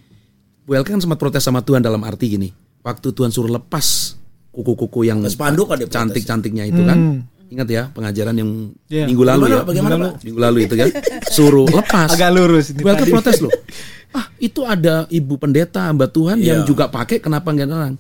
Well 0.66 0.82
kan 0.82 0.98
sempat 0.98 1.18
protes 1.18 1.44
sama 1.44 1.62
Tuhan 1.62 1.80
dalam 1.80 2.02
arti 2.02 2.28
gini. 2.30 2.50
Waktu 2.88 3.08
Tuhan 3.12 3.30
suruh 3.30 3.52
lepas 3.52 4.16
kuku-kuku 4.50 5.04
yang 5.04 5.20
spanduk 5.28 5.68
kan 5.68 5.78
cantik-cantiknya 5.78 6.64
itu 6.64 6.82
kan. 6.82 7.28
Ingat 7.48 7.68
ya 7.68 7.84
pengajaran 7.90 8.32
yang 8.34 8.50
Iya. 8.88 9.08
minggu 9.08 9.24
lalu 9.24 9.44
Bagaimana, 9.46 9.56
ya. 9.56 9.64
bagaimana, 9.64 9.94
minggu, 9.94 10.00
Pak? 10.00 10.12
lalu, 10.12 10.24
minggu 10.24 10.40
lalu 10.42 10.58
itu 10.62 10.74
kan. 10.74 10.90
Suruh 11.36 11.68
lepas. 11.70 12.10
Agak 12.10 12.30
lurus 12.32 12.66
ini. 12.70 12.80
Kan 12.82 12.96
tadi. 12.98 13.12
protes 13.12 13.38
loh. 13.40 13.52
Ah 14.10 14.24
itu 14.38 14.64
ada 14.64 15.04
ibu 15.08 15.36
pendeta 15.36 15.84
hamba 15.84 16.08
Tuhan 16.08 16.40
yang 16.40 16.64
Iya. 16.64 16.66
juga 16.66 16.88
pakai 16.88 17.20
kenapa 17.20 17.52
nggak 17.52 17.68
larang? 17.68 17.96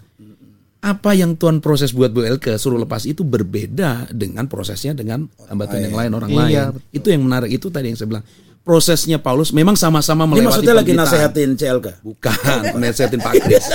Apa 0.79 1.11
yang 1.11 1.35
Tuhan 1.35 1.59
proses 1.59 1.91
buat 1.91 2.09
Bu 2.09 2.23
Elke 2.23 2.55
suruh 2.55 2.77
lepas 2.77 3.03
itu 3.03 3.21
berbeda 3.21 4.07
dengan 4.09 4.47
prosesnya 4.47 4.93
dengan 4.93 5.27
hamba 5.43 5.67
Tuhan 5.67 5.83
yang 5.83 5.97
lain 5.97 6.11
orang 6.13 6.29
Iya, 6.29 6.71
lain. 6.71 6.79
Itu 6.89 7.07
yang 7.09 7.21
menarik 7.21 7.51
itu 7.51 7.67
tadi 7.67 7.91
yang 7.91 7.99
saya 7.99 8.07
bilang. 8.07 8.23
Prosesnya 8.63 9.15
Paulus 9.17 9.51
memang 9.51 9.75
sama-sama 9.75 10.23
Ini 10.23 10.31
melewati 10.33 10.47
maksudnya 10.59 10.75
lagi 10.75 10.91
nasehatin 10.91 11.49
CLK. 11.55 11.87
Bukan, 12.03 12.59
nasehatin 12.81 13.19
Pak 13.19 13.33
Kris. 13.37 13.65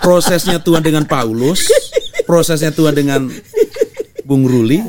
Prosesnya 0.00 0.58
Tuhan 0.58 0.80
dengan 0.80 1.04
Paulus, 1.04 1.68
prosesnya 2.24 2.72
Tuhan 2.72 2.96
dengan 2.96 3.28
Bung 4.24 4.46
Ruli, 4.46 4.80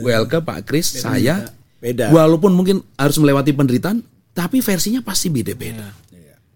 Bu 0.00 0.08
Elke, 0.08 0.40
Pak 0.40 0.64
Kris, 0.64 1.00
saya. 1.00 1.44
Beda. 1.78 2.08
Walaupun 2.08 2.56
mungkin 2.56 2.80
harus 2.96 3.20
melewati 3.20 3.52
penderitaan, 3.52 4.00
tapi 4.32 4.64
versinya 4.64 5.04
pasti 5.04 5.28
beda-beda. 5.28 5.92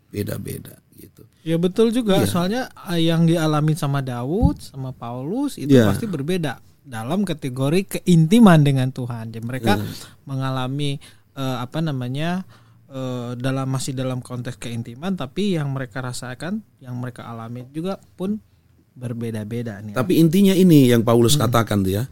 Beda-beda 0.08 0.72
gitu. 0.96 1.20
Ya 1.44 1.60
betul 1.60 1.92
juga. 1.92 2.24
Soalnya 2.24 2.72
eh, 2.88 3.12
yang 3.12 3.28
dialami 3.28 3.76
sama 3.76 4.00
Daud, 4.00 4.56
sama 4.64 4.96
Paulus 4.96 5.60
itu 5.60 5.76
Iya. 5.76 5.92
pasti 5.92 6.08
berbeda 6.08 6.64
dalam 6.80 7.28
kategori 7.28 8.00
keintiman 8.00 8.64
dengan 8.64 8.88
Tuhan. 8.88 9.28
Jadi 9.28 9.44
mereka 9.44 9.76
mengalami 10.24 10.96
eh, 11.36 11.56
apa 11.60 11.84
namanya 11.84 12.48
eh, 12.88 13.30
dalam 13.36 13.68
masih 13.68 13.92
dalam 13.94 14.24
konteks 14.24 14.58
keintiman, 14.58 15.14
tapi 15.14 15.56
yang 15.56 15.70
mereka 15.70 16.00
rasakan, 16.00 16.64
yang 16.80 16.96
mereka 16.96 17.28
alami 17.28 17.68
juga 17.70 18.00
pun 18.16 18.40
berbeda-beda 18.98 19.78
nih. 19.78 19.94
Tapi 19.94 20.18
intinya 20.18 20.52
ini 20.52 20.90
yang 20.90 21.06
Paulus 21.06 21.38
katakan 21.38 21.86
tuh 21.86 22.02
ya. 22.02 22.04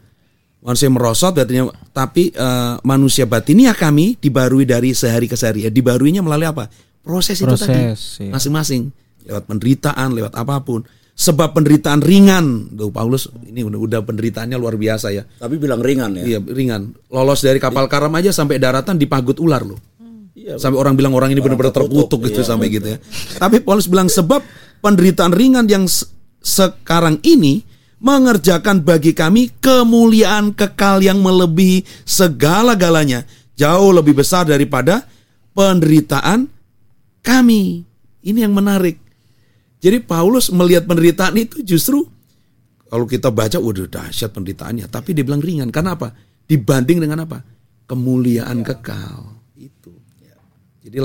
Manusia 0.67 0.91
merosot 0.91 1.35
artinya 1.37 1.71
tapi 1.95 2.35
eh, 2.35 2.75
manusia 2.83 3.27
batinia 3.27 3.75
kami 3.75 4.19
dibarui 4.19 4.67
dari 4.67 4.95
sehari 4.95 5.27
ke 5.27 5.35
sehari. 5.39 5.67
Ya, 5.67 5.71
dibaruinya 5.71 6.23
melalui 6.23 6.47
apa? 6.47 6.71
Proses, 7.07 7.39
itu 7.39 7.55
tadi. 7.55 7.95
Proses, 7.95 8.19
iya. 8.19 8.35
Masing-masing 8.35 8.91
lewat 9.27 9.45
penderitaan, 9.47 10.09
lewat 10.11 10.35
apa 10.35 10.59
pun. 10.63 10.83
Sebab 11.17 11.57
penderitaan 11.57 12.03
ringan. 12.03 12.77
Tuh 12.77 12.91
Paulus 12.93 13.31
ini 13.47 13.63
udah, 13.63 13.79
udah 13.79 14.01
penderitaannya 14.03 14.59
luar 14.59 14.75
biasa 14.75 15.15
ya. 15.15 15.23
Tapi 15.23 15.55
bilang 15.57 15.81
ringan 15.81 16.19
ya. 16.19 16.37
Iya, 16.37 16.39
ringan. 16.45 16.93
Lolos 17.09 17.41
dari 17.41 17.63
kapal 17.63 17.87
karam 17.87 18.13
aja 18.19 18.35
sampai 18.35 18.59
daratan 18.59 18.99
dipagut 18.99 19.39
ular 19.39 19.65
loh. 19.65 19.79
Iya. 20.37 20.61
Sampai 20.61 20.77
orang 20.77 20.93
bilang 21.01 21.17
orang 21.17 21.33
ini 21.33 21.41
benar-benar 21.41 21.73
terkutuk, 21.73 22.29
gitu 22.29 22.45
iya. 22.45 22.47
sampai 22.47 22.69
gitu 22.69 22.85
ya. 22.93 22.99
Tapi 23.41 23.65
Paulus 23.65 23.89
bilang 23.89 24.13
sebab 24.13 24.45
penderitaan 24.85 25.33
ringan 25.33 25.65
yang 25.65 25.89
se- 25.89 26.13
sekarang 26.45 27.17
ini 27.25 27.65
mengerjakan 28.05 28.85
bagi 28.85 29.17
kami 29.17 29.49
kemuliaan 29.65 30.53
kekal 30.53 31.01
yang 31.01 31.25
melebihi 31.25 31.89
segala-galanya, 32.05 33.25
jauh 33.57 33.97
lebih 33.97 34.21
besar 34.21 34.45
daripada 34.45 35.09
penderitaan 35.57 36.53
kami. 37.25 37.89
Ini 38.21 38.45
yang 38.45 38.53
menarik. 38.53 39.01
Jadi 39.81 40.05
Paulus 40.05 40.53
melihat 40.53 40.85
penderitaan 40.85 41.33
itu 41.41 41.65
justru 41.65 42.05
kalau 42.93 43.09
kita 43.09 43.33
baca 43.33 43.57
waduh 43.57 43.89
dahsyat 43.89 44.37
penderitaannya, 44.37 44.85
tapi 44.93 45.17
dia 45.17 45.25
bilang 45.25 45.41
ringan. 45.41 45.73
Karena 45.73 45.97
apa? 45.97 46.13
Dibanding 46.45 47.01
dengan 47.01 47.25
apa? 47.25 47.41
Kemuliaan 47.89 48.61
kekal. 48.61 49.36
Jadi 50.87 51.03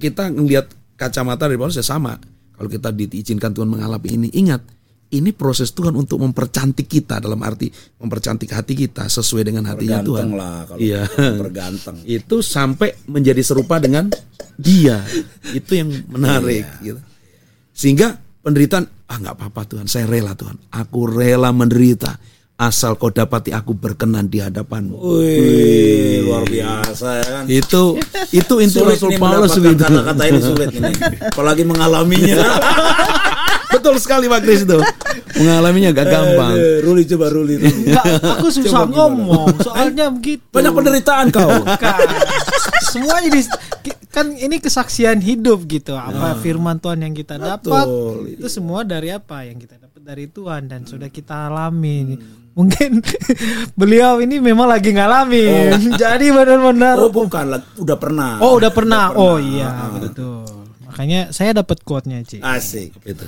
kita 0.00 0.32
ngelihat 0.32 0.66
kacamata 0.96 1.44
dari 1.44 1.60
Paulus 1.60 1.76
ya 1.76 1.84
sama. 1.84 2.16
Kalau 2.54 2.70
kita 2.70 2.88
diizinkan 2.88 3.52
Tuhan 3.52 3.68
mengalami 3.68 4.08
ini, 4.16 4.28
ingat 4.32 4.64
ini 5.12 5.30
proses 5.36 5.70
Tuhan 5.76 5.92
untuk 5.92 6.18
mempercantik 6.24 6.88
kita 6.88 7.20
dalam 7.20 7.38
arti 7.44 7.68
mempercantik 8.00 8.48
hati 8.50 8.72
kita 8.72 9.04
sesuai 9.06 9.44
dengan 9.44 9.68
hatinya 9.68 10.00
Tuhan. 10.00 10.32
Berganteng 10.32 10.32
lah 10.34 10.56
kalau 10.64 10.78
Iya. 10.80 11.02
berganteng. 11.36 11.96
Itu 12.18 12.40
sampai 12.40 12.96
menjadi 13.06 13.42
serupa 13.44 13.76
dengan 13.76 14.08
dia. 14.56 15.04
Itu 15.52 15.76
yang 15.76 15.92
menarik 16.08 16.64
gitu. 16.80 16.98
Sehingga 17.76 18.16
penderitaan 18.40 18.86
ah 19.10 19.18
nggak 19.20 19.34
apa-apa 19.36 19.62
Tuhan, 19.68 19.86
saya 19.86 20.08
rela 20.08 20.32
Tuhan. 20.32 20.56
Aku 20.72 21.04
rela 21.10 21.52
menderita 21.52 22.16
asal 22.54 22.94
kau 22.94 23.10
dapati 23.10 23.50
aku 23.50 23.74
berkenan 23.74 24.30
di 24.30 24.38
hadapanmu. 24.38 24.94
Wih, 24.94 26.22
luar 26.22 26.46
biasa 26.46 27.08
ya 27.18 27.26
kan. 27.26 27.44
Itu 27.50 27.98
itu 28.30 28.54
inti 28.62 28.78
Rasul 28.78 29.18
Paulus 29.18 29.58
gitu. 29.58 29.74
kata-kata 29.74 30.22
ini 30.30 30.40
sulit 30.40 30.70
ini. 30.70 30.94
Apalagi 31.34 31.66
mengalaminya. 31.66 32.38
Betul 33.74 33.98
sekali 33.98 34.30
Pak 34.30 34.40
Kris 34.46 34.62
itu. 34.62 34.78
Mengalaminya 35.34 35.90
gak 35.90 36.06
gampang. 36.06 36.54
Eh, 36.54 36.78
Ruli 36.86 37.02
coba 37.10 37.26
Ruli. 37.34 37.58
Ruli. 37.58 37.74
Enggak, 37.90 38.06
aku 38.22 38.46
susah 38.54 38.86
ngomong. 38.86 39.50
Soalnya 39.66 40.14
begitu. 40.14 40.46
Banyak 40.54 40.72
penderitaan 40.72 41.26
kau. 41.34 41.50
Bukan. 41.50 42.06
Semua 42.86 43.18
ini 43.26 43.42
kan 44.14 44.30
ini 44.30 44.62
kesaksian 44.62 45.18
hidup 45.18 45.66
gitu. 45.66 45.98
Apa 45.98 46.38
firman 46.38 46.78
Tuhan 46.78 47.02
yang 47.02 47.14
kita 47.18 47.34
dapat 47.34 47.86
itu 48.38 48.46
semua 48.46 48.86
dari 48.86 49.10
apa 49.10 49.42
yang 49.42 49.58
kita 49.58 49.74
dapat 49.82 50.00
dari 50.06 50.30
Tuhan 50.30 50.70
dan 50.70 50.86
sudah 50.86 51.10
kita 51.10 51.50
alami. 51.50 52.14
Mungkin 52.54 53.02
beliau 53.80 54.18
ini 54.18 54.38
memang 54.38 54.66
lagi 54.66 54.90
ngalamin. 54.90 55.74
Jadi 56.02 56.30
benar-benar 56.30 56.96
Oh 56.96 57.10
bukan, 57.10 57.44
lah, 57.50 57.60
udah 57.76 57.96
pernah. 57.98 58.38
Oh, 58.38 58.56
udah 58.56 58.70
pernah. 58.70 59.10
Oh 59.12 59.36
iya, 59.36 59.90
betul. 59.98 60.46
Makanya 60.86 61.30
saya 61.30 61.50
dapat 61.52 61.82
quote-nya, 61.82 62.22
Ci. 62.22 62.38
Asik. 62.38 62.94
Itu. 63.02 63.26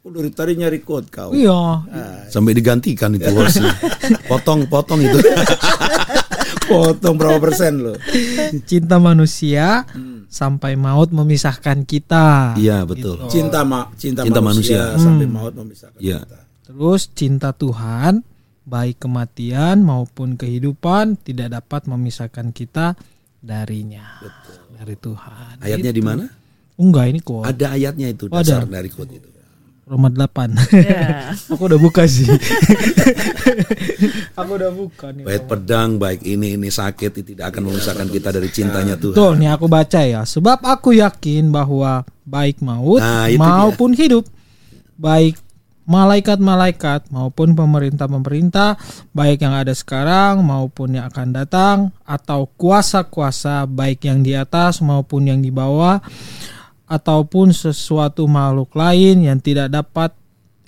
Oh, 0.00 0.08
dari 0.08 0.30
tadi 0.30 0.54
nyari 0.54 0.80
quote 0.80 1.10
kau. 1.10 1.34
Iya. 1.34 1.82
Sampai 2.30 2.54
digantikan 2.54 3.12
itu. 3.12 3.26
Potong-potong 4.30 5.02
itu. 5.02 5.18
Potong 6.64 7.18
berapa 7.18 7.42
persen 7.42 7.82
lo? 7.82 7.94
Cinta 8.62 8.96
manusia 8.96 9.82
sampai 10.30 10.78
maut 10.78 11.10
memisahkan 11.10 11.82
kita. 11.82 12.54
Iya 12.54 12.86
betul. 12.86 13.26
Cinta 13.26 13.66
ma 13.66 13.90
cinta, 13.92 14.22
Cinta 14.22 14.38
manusia, 14.38 14.94
manusia. 14.94 15.02
sampai 15.02 15.26
maut 15.26 15.52
memisahkan 15.52 15.98
Iya. 15.98 16.22
kita. 16.22 16.38
Terus 16.70 17.02
cinta 17.12 17.50
Tuhan 17.50 18.22
baik 18.62 19.02
kematian 19.02 19.80
maupun 19.80 20.34
kehidupan 20.34 21.18
tidak 21.20 21.60
dapat 21.60 21.86
memisahkan 21.86 22.50
kita 22.50 22.94
darinya 23.40 24.20
dari 24.76 24.94
Tuhan. 24.94 25.60
Ayatnya 25.60 25.90
di 25.90 26.02
mana? 26.04 26.24
Enggak 26.80 27.12
ini 27.12 27.20
kok 27.20 27.44
Ada 27.44 27.76
ayatnya 27.76 28.08
itu 28.08 28.24
Oh, 28.28 28.40
dasar 28.40 28.64
ada. 28.64 28.80
dari 28.80 28.88
quote 28.88 29.12
itu. 29.12 29.28
Roma 29.90 30.06
8. 30.06 30.54
Ya. 30.86 31.34
Aku 31.50 31.66
udah 31.66 31.74
buka 31.74 32.06
sih. 32.06 32.22
Aku 34.38 34.50
udah 34.54 34.70
buka 34.70 35.10
nih. 35.10 35.26
Baik 35.26 35.50
pedang, 35.50 35.98
baik 35.98 36.22
ini 36.22 36.54
ini 36.54 36.70
sakit 36.70 37.10
itu 37.10 37.34
tidak 37.34 37.50
akan 37.50 37.74
memisahkan 37.74 38.06
kita 38.06 38.30
dari 38.30 38.48
cintanya 38.48 38.94
Tuhan. 38.94 39.18
Tuh, 39.18 39.34
nih 39.34 39.50
aku 39.50 39.66
baca 39.66 40.00
ya. 40.06 40.22
Sebab 40.22 40.62
aku 40.62 40.94
yakin 40.94 41.50
bahwa 41.50 42.06
baik 42.22 42.62
maut 42.62 43.02
Nah, 43.02 43.26
maupun 43.34 43.90
hidup, 43.98 44.30
baik 44.94 45.34
malaikat-malaikat 45.88 47.08
maupun 47.12 47.56
pemerintah-pemerintah, 47.56 48.76
baik 49.16 49.42
yang 49.44 49.54
ada 49.56 49.72
sekarang 49.72 50.44
maupun 50.44 50.98
yang 51.00 51.08
akan 51.08 51.28
datang, 51.34 51.76
atau 52.04 52.48
kuasa-kuasa 52.58 53.64
baik 53.70 54.04
yang 54.06 54.20
di 54.20 54.36
atas 54.36 54.84
maupun 54.84 55.30
yang 55.30 55.40
di 55.40 55.48
bawah, 55.48 56.00
ataupun 56.90 57.54
sesuatu 57.54 58.26
makhluk 58.26 58.74
lain 58.74 59.22
yang 59.22 59.38
tidak 59.38 59.70
dapat 59.70 60.10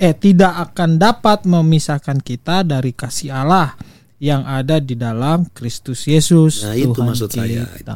eh 0.02 0.14
tidak 0.14 0.70
akan 0.70 0.98
dapat 0.98 1.46
memisahkan 1.46 2.18
kita 2.18 2.66
dari 2.66 2.90
kasih 2.90 3.30
Allah 3.30 3.78
yang 4.22 4.46
ada 4.46 4.78
di 4.78 4.94
dalam 4.94 5.50
Kristus 5.50 6.06
Yesus 6.06 6.62
Nah, 6.62 6.74
itu 6.78 6.94
Tuhan 6.94 7.06
maksud 7.10 7.30
saya, 7.30 7.66
kita. 7.74 7.94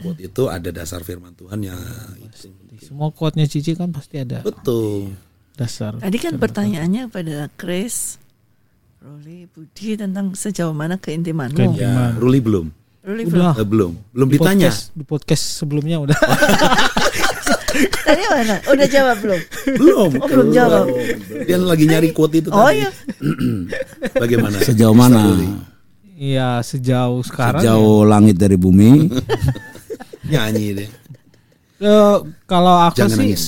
Quote 0.00 0.20
itu 0.24 0.42
ada 0.48 0.68
dasar 0.72 1.04
firman 1.04 1.36
Tuhan 1.36 1.60
ya. 1.60 1.76
itu. 2.16 2.48
Semua 2.80 3.12
quote-nya 3.12 3.44
Cici 3.44 3.76
kan 3.76 3.92
pasti 3.92 4.24
ada 4.24 4.40
Betul. 4.40 5.12
Dasar. 5.60 5.92
Tadi 6.00 6.16
kan 6.16 6.40
pertanyaannya 6.40 7.12
pada 7.12 7.52
Chris, 7.54 8.16
Roli, 9.00 9.44
Budi 9.46 10.00
tentang 10.00 10.32
sejauh 10.32 10.72
mana 10.72 10.96
keintimanmu. 10.96 11.52
Keintiman. 11.52 12.16
Ya, 12.16 12.16
Ruli 12.16 12.40
belum. 12.40 12.66
Roli 13.00 13.22
Udah. 13.28 13.56
Eh, 13.56 13.64
belum. 13.64 13.92
Belum 14.12 14.28
Di 14.28 14.36
ditanya. 14.36 14.68
podcast, 14.68 14.80
di 14.92 15.04
podcast 15.04 15.44
sebelumnya 15.56 15.96
udah. 16.00 16.16
Tadi 18.04 18.22
mana? 18.28 18.56
Udah 18.66 18.86
jawab 18.90 19.16
belum? 19.22 19.40
Belum. 19.78 20.10
Oh, 20.20 20.26
belum 20.28 20.48
jawab. 20.50 20.84
Dia 21.46 21.56
lagi 21.56 21.84
nyari 21.86 22.10
quote 22.10 22.42
itu 22.42 22.50
Oh 22.50 22.66
tadi. 22.66 22.82
iya. 22.82 22.90
Bagaimana? 24.22 24.58
Sejauh 24.60 24.92
mana? 24.92 25.32
Iya 26.18 26.60
sejauh 26.60 27.24
sekarang. 27.24 27.62
Sejauh 27.64 28.04
langit 28.04 28.36
dari 28.36 28.60
bumi. 28.60 29.08
Nyanyi 30.30 30.66
deh. 30.76 30.88
ya. 31.80 31.88
Eh, 31.88 32.16
kalau 32.44 32.84
aku 32.84 33.00
Jangan 33.00 33.16
sih, 33.16 33.20
nangis. 33.24 33.42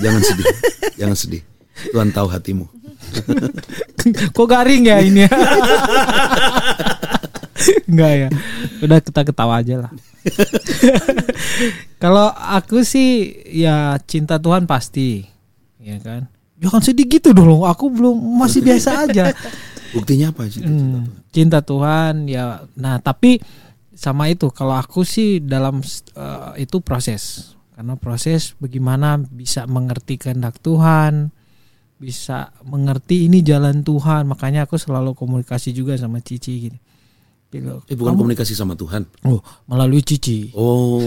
Jangan 0.00 0.20
sedih. 0.24 0.46
Jangan 0.96 1.16
sedih. 1.18 1.42
Tuhan 1.92 2.10
tahu 2.14 2.28
hatimu. 2.30 2.66
kok 4.34 4.46
garing 4.48 4.86
ya 4.90 4.98
ini? 5.02 5.26
Enggak 7.88 8.12
ya. 8.12 8.28
Udah 8.82 8.98
kita 9.00 9.20
ketawa 9.24 9.60
aja 9.62 9.86
lah. 9.86 9.92
kalau 12.02 12.32
aku 12.32 12.82
sih 12.82 13.32
ya 13.48 13.98
cinta 14.08 14.40
Tuhan 14.40 14.64
pasti, 14.64 15.24
ya 15.80 16.00
kan. 16.00 16.28
Jangan 16.58 16.80
sedih 16.80 17.06
gitu 17.10 17.36
dong. 17.36 17.66
Aku 17.68 17.92
belum 17.92 18.16
masih 18.40 18.64
biasa 18.64 19.08
aja. 19.08 19.34
Buktinya 19.94 20.32
apa 20.32 20.48
sih? 20.48 20.64
Hmm, 20.64 21.06
cinta 21.30 21.60
Tuhan 21.60 22.26
ya. 22.26 22.64
Nah, 22.74 22.98
tapi 22.98 23.38
sama 23.94 24.26
itu 24.26 24.50
kalau 24.50 24.74
aku 24.74 25.06
sih 25.06 25.38
dalam 25.38 25.84
eh, 26.16 26.66
itu 26.66 26.80
proses. 26.80 27.54
Karena 27.74 27.98
proses 27.98 28.54
bagaimana 28.58 29.18
bisa 29.18 29.66
mengerti 29.66 30.14
kehendak 30.14 30.62
Tuhan, 30.62 31.34
bisa 32.04 32.52
mengerti 32.68 33.24
ini 33.26 33.40
jalan 33.40 33.80
Tuhan. 33.80 34.28
Makanya 34.28 34.68
aku 34.68 34.76
selalu 34.76 35.16
komunikasi 35.16 35.72
juga 35.72 35.96
sama 35.96 36.20
Cici 36.20 36.68
gini. 36.68 36.78
Gitu. 37.54 37.86
Eh 37.86 37.94
bukan 37.94 38.18
komunikasi 38.18 38.50
sama 38.50 38.74
Tuhan. 38.74 39.06
Oh, 39.30 39.38
melalui 39.70 40.02
Cici. 40.02 40.50
Oh, 40.58 40.98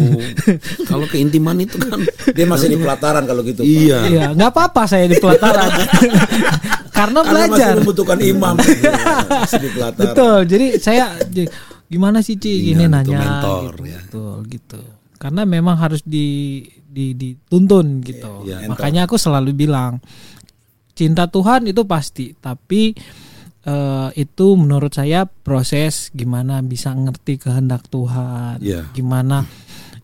kalau 0.90 1.04
keintiman 1.12 1.60
itu 1.60 1.76
kan 1.76 2.00
Dia 2.32 2.48
masih 2.48 2.72
di 2.72 2.80
pelataran 2.80 3.28
kalau 3.28 3.44
gitu. 3.44 3.62
Pak. 3.62 3.68
iya. 3.68 4.00
Iya, 4.08 4.26
nggak 4.32 4.50
apa-apa 4.56 4.88
saya 4.88 5.12
di 5.12 5.20
pelataran. 5.20 5.68
Karena 6.98 7.20
Karena 7.20 7.20
belajar. 7.28 7.76
masih 7.76 7.80
membutuhkan 7.84 8.20
imam. 8.24 8.56
masih 9.44 9.60
di 9.60 9.70
pelataran. 9.76 10.16
Betul. 10.16 10.40
Jadi 10.48 10.68
saya 10.80 11.04
gimana 11.92 12.24
sih 12.24 12.40
Ci 12.40 12.72
gini 12.72 12.88
Iya, 12.88 12.96
nanya 12.96 13.18
mentor, 13.20 13.72
gitu. 13.76 13.84
ya. 13.92 14.00
Betul 14.08 14.38
gitu. 14.48 14.80
Karena 15.20 15.42
memang 15.44 15.76
harus 15.76 16.00
di, 16.08 16.64
di 16.80 17.12
dituntun 17.12 18.00
gitu. 18.08 18.48
Iya, 18.48 18.72
Makanya 18.72 19.04
aku 19.04 19.20
selalu 19.20 19.52
bilang 19.52 20.00
cinta 20.98 21.30
Tuhan 21.30 21.70
itu 21.70 21.86
pasti, 21.86 22.34
tapi 22.34 22.98
eh, 23.64 24.10
itu 24.18 24.48
menurut 24.56 24.90
saya 24.90 25.30
proses 25.30 26.10
gimana 26.12 26.60
bisa 26.60 26.90
ngerti 26.92 27.38
kehendak 27.38 27.86
Tuhan, 27.88 28.58
Iya. 28.60 28.90
gimana 28.92 29.46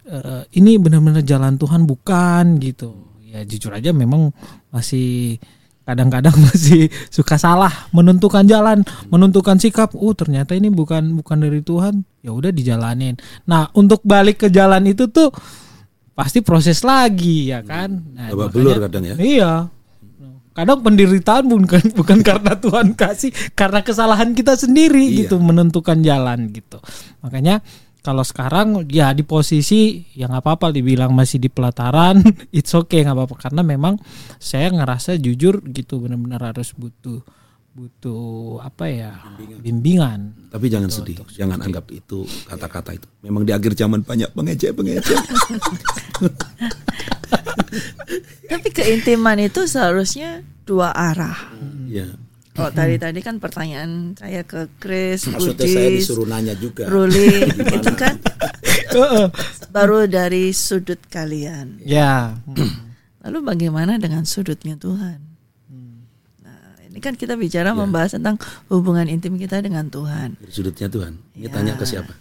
eh, 0.06 0.44
ini 0.54 0.78
benar-benar 0.78 1.26
jalan 1.26 1.58
Tuhan 1.58 1.84
bukan 1.84 2.62
gitu. 2.62 2.94
Ya 3.26 3.42
jujur 3.42 3.74
aja 3.74 3.90
memang 3.90 4.30
masih 4.70 5.42
kadang-kadang 5.84 6.38
masih 6.48 6.88
suka 7.10 7.36
salah 7.36 7.90
menentukan 7.90 8.46
jalan, 8.46 8.86
menentukan 9.10 9.58
sikap. 9.58 9.98
Oh 9.98 10.14
ternyata 10.14 10.54
ini 10.54 10.70
bukan 10.70 11.18
bukan 11.18 11.42
dari 11.42 11.60
Tuhan. 11.60 12.06
Ya 12.22 12.30
udah 12.32 12.52
dijalanin. 12.52 13.18
Nah 13.50 13.74
untuk 13.74 14.06
balik 14.06 14.46
ke 14.46 14.48
jalan 14.48 14.86
itu 14.86 15.10
tuh 15.10 15.34
pasti 16.14 16.46
proses 16.46 16.86
lagi 16.86 17.50
ya 17.50 17.66
kan. 17.66 17.90
Nah, 18.14 18.30
Babak 18.30 18.54
makanya- 18.54 18.54
belur 18.54 18.78
kadang 18.86 19.04
ya. 19.04 19.16
Iya. 19.18 19.54
Kadang 20.54 20.80
penderitaan 20.82 21.50
bukan 21.50 21.84
bukan 22.00 22.20
karena 22.22 22.54
Tuhan 22.56 22.94
kasih, 22.94 23.34
karena 23.54 23.82
kesalahan 23.82 24.32
kita 24.32 24.54
sendiri 24.54 25.04
Iya. 25.04 25.26
gitu 25.26 25.42
menentukan 25.42 26.00
jalan 26.00 26.54
gitu. 26.54 26.78
Makanya 27.26 27.66
kalau 28.04 28.22
sekarang 28.22 28.86
ya 28.92 29.16
di 29.16 29.24
posisi 29.24 30.04
yang 30.14 30.30
nggak 30.30 30.44
apa-apa 30.46 30.70
dibilang 30.70 31.10
masih 31.16 31.40
di 31.40 31.50
pelataran, 31.50 32.22
it's 32.56 32.72
okay 32.72 33.02
nggak 33.02 33.18
apa-apa 33.18 33.36
karena 33.50 33.62
memang 33.66 33.98
saya 34.38 34.70
ngerasa 34.70 35.18
jujur 35.18 35.64
gitu 35.74 35.98
benar-benar 35.98 36.54
harus 36.54 36.76
butuh 36.76 37.24
butuh 37.74 38.62
apa 38.62 38.86
ya 38.86 39.12
bimbingan. 39.58 40.38
Tapi 40.54 40.70
jangan 40.70 40.94
sedih, 40.94 41.18
jangan 41.34 41.58
anggap 41.58 41.90
itu 41.90 42.22
kata-kata 42.46 42.94
itu. 42.94 43.10
Memang 43.26 43.42
di 43.42 43.50
akhir 43.50 43.74
zaman 43.74 44.06
banyak 44.06 44.30
pengejek-pengejek. 44.30 45.18
Tapi 48.48 48.68
keintiman 48.70 49.40
itu 49.40 49.66
seharusnya 49.66 50.42
dua 50.64 50.92
arah. 50.92 51.38
Iya. 51.88 52.16
Kalau 52.54 52.70
tadi 52.70 53.02
tadi 53.02 53.20
kan 53.26 53.42
pertanyaan 53.42 54.14
saya 54.14 54.46
ke 54.46 54.70
Chris, 54.78 55.26
Maksudnya 55.26 55.66
saya 55.66 55.90
Budi, 55.90 55.98
disuruh 55.98 56.28
nanya 56.30 56.54
juga. 56.54 56.86
Ruli, 56.86 57.50
itu 57.82 57.92
kan 57.98 58.22
baru 59.74 60.06
dari 60.06 60.54
sudut 60.54 61.02
kalian. 61.10 61.82
Ya. 61.82 62.38
Lalu 63.26 63.42
bagaimana 63.42 63.98
dengan 63.98 64.22
sudutnya 64.30 64.78
Tuhan? 64.78 65.18
Nah, 66.46 66.78
ini 66.86 67.00
kan 67.02 67.18
kita 67.18 67.34
bicara 67.34 67.74
membahas 67.74 68.14
tentang 68.14 68.38
hubungan 68.70 69.10
intim 69.10 69.34
kita 69.34 69.58
dengan 69.58 69.90
Tuhan. 69.90 70.38
Sudutnya 70.46 70.86
Tuhan. 70.94 71.18
Ini 71.34 71.50
Ya. 71.50 71.54
tanya 71.58 71.74
ke 71.74 71.90
siapa? 71.90 72.14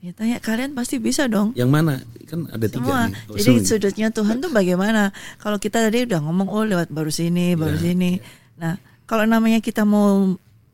Ya 0.00 0.16
tanya 0.16 0.40
kalian 0.40 0.72
pasti 0.72 0.96
bisa 0.96 1.28
dong. 1.28 1.52
Yang 1.52 1.70
mana? 1.70 1.94
Kan 2.24 2.48
ada 2.48 2.64
tiga 2.64 2.80
Semua. 2.80 3.00
nih. 3.06 3.20
Oh, 3.28 3.36
Jadi 3.36 3.52
sudutnya 3.62 4.08
Tuhan 4.08 4.40
tuh 4.40 4.48
bagaimana? 4.48 5.12
Kalau 5.36 5.60
kita 5.60 5.84
tadi 5.84 6.08
udah 6.08 6.24
ngomong 6.24 6.48
oh 6.48 6.64
lewat 6.64 6.88
baru 6.88 7.12
sini, 7.12 7.52
baru 7.52 7.76
Ya, 7.76 7.92
sini. 7.92 8.16
Nah, 8.56 8.80
kalau 9.04 9.28
namanya 9.28 9.60
kita 9.60 9.84
mau 9.84 10.24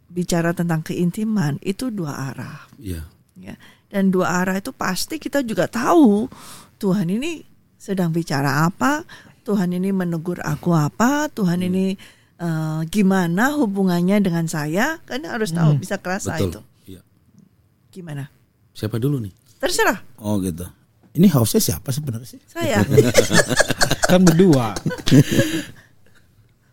bicara 0.06 0.54
tentang 0.54 0.80
keintiman 0.80 1.58
itu 1.60 1.90
dua 1.90 2.30
arah, 2.30 2.70
Iya. 2.78 3.02
ya. 3.34 3.58
Dan 3.90 4.14
dua 4.14 4.46
arah 4.46 4.56
itu 4.56 4.70
pasti 4.70 5.18
kita 5.18 5.42
juga 5.42 5.66
tahu 5.66 6.30
Tuhan 6.78 7.10
ini 7.10 7.42
sedang 7.74 8.14
bicara 8.14 8.62
apa, 8.62 9.02
Tuhan 9.42 9.74
ini 9.74 9.90
menegur 9.90 10.38
aku 10.38 10.70
apa, 10.70 11.26
Tuhan 11.28 11.60
Hmm. 11.60 11.68
ini 11.68 11.86
eh, 12.36 12.80
gimana 12.86 13.56
hubungannya 13.56 14.20
dengan 14.20 14.44
saya, 14.44 15.00
kan 15.02 15.24
harus 15.24 15.50
tahu 15.50 15.80
bisa 15.80 15.96
kerasa 15.96 16.36
Hmm. 16.36 16.38
Betul. 16.38 16.50
itu. 16.52 16.60
Iya. 16.86 17.02
Gimana? 17.90 18.28
Siapa 18.76 19.00
dulu 19.00 19.16
nih? 19.24 19.32
Terserah 19.56 19.96
Oh 20.20 20.36
gitu. 20.44 20.68
Ini 21.16 21.32
hostnya 21.32 21.72
siapa 21.72 21.88
sebenarnya 21.88 22.28
sih? 22.28 22.40
saya. 22.44 22.84
kan 24.12 24.20
berdua. 24.20 24.76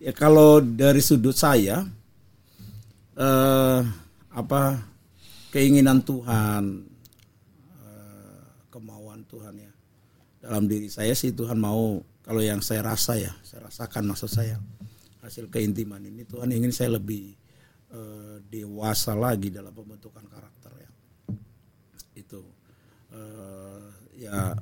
Ya 0.03 0.11
kalau 0.11 0.59
dari 0.59 0.99
sudut 0.99 1.31
saya 1.31 1.87
eh 3.15 3.79
apa 4.33 4.61
keinginan 5.53 6.03
Tuhan 6.03 6.81
eh, 7.77 8.43
kemauan 8.67 9.23
Tuhan 9.29 9.53
ya 9.63 9.71
dalam 10.43 10.65
diri 10.67 10.89
saya 10.89 11.13
sih 11.13 11.31
Tuhan 11.31 11.55
mau 11.55 12.01
kalau 12.25 12.41
yang 12.41 12.59
saya 12.59 12.83
rasa 12.83 13.15
ya 13.15 13.31
saya 13.45 13.69
rasakan 13.69 14.11
maksud 14.11 14.27
saya 14.27 14.57
hasil 15.23 15.47
keintiman 15.47 16.03
ini 16.03 16.25
Tuhan 16.25 16.51
ingin 16.51 16.73
saya 16.73 16.97
lebih 16.97 17.37
eh, 17.93 18.35
dewasa 18.49 19.13
lagi 19.13 19.53
dalam 19.53 19.71
pembentukan 19.71 20.25
karakter 20.25 20.62
eh, 23.13 23.85
ya 24.17 24.57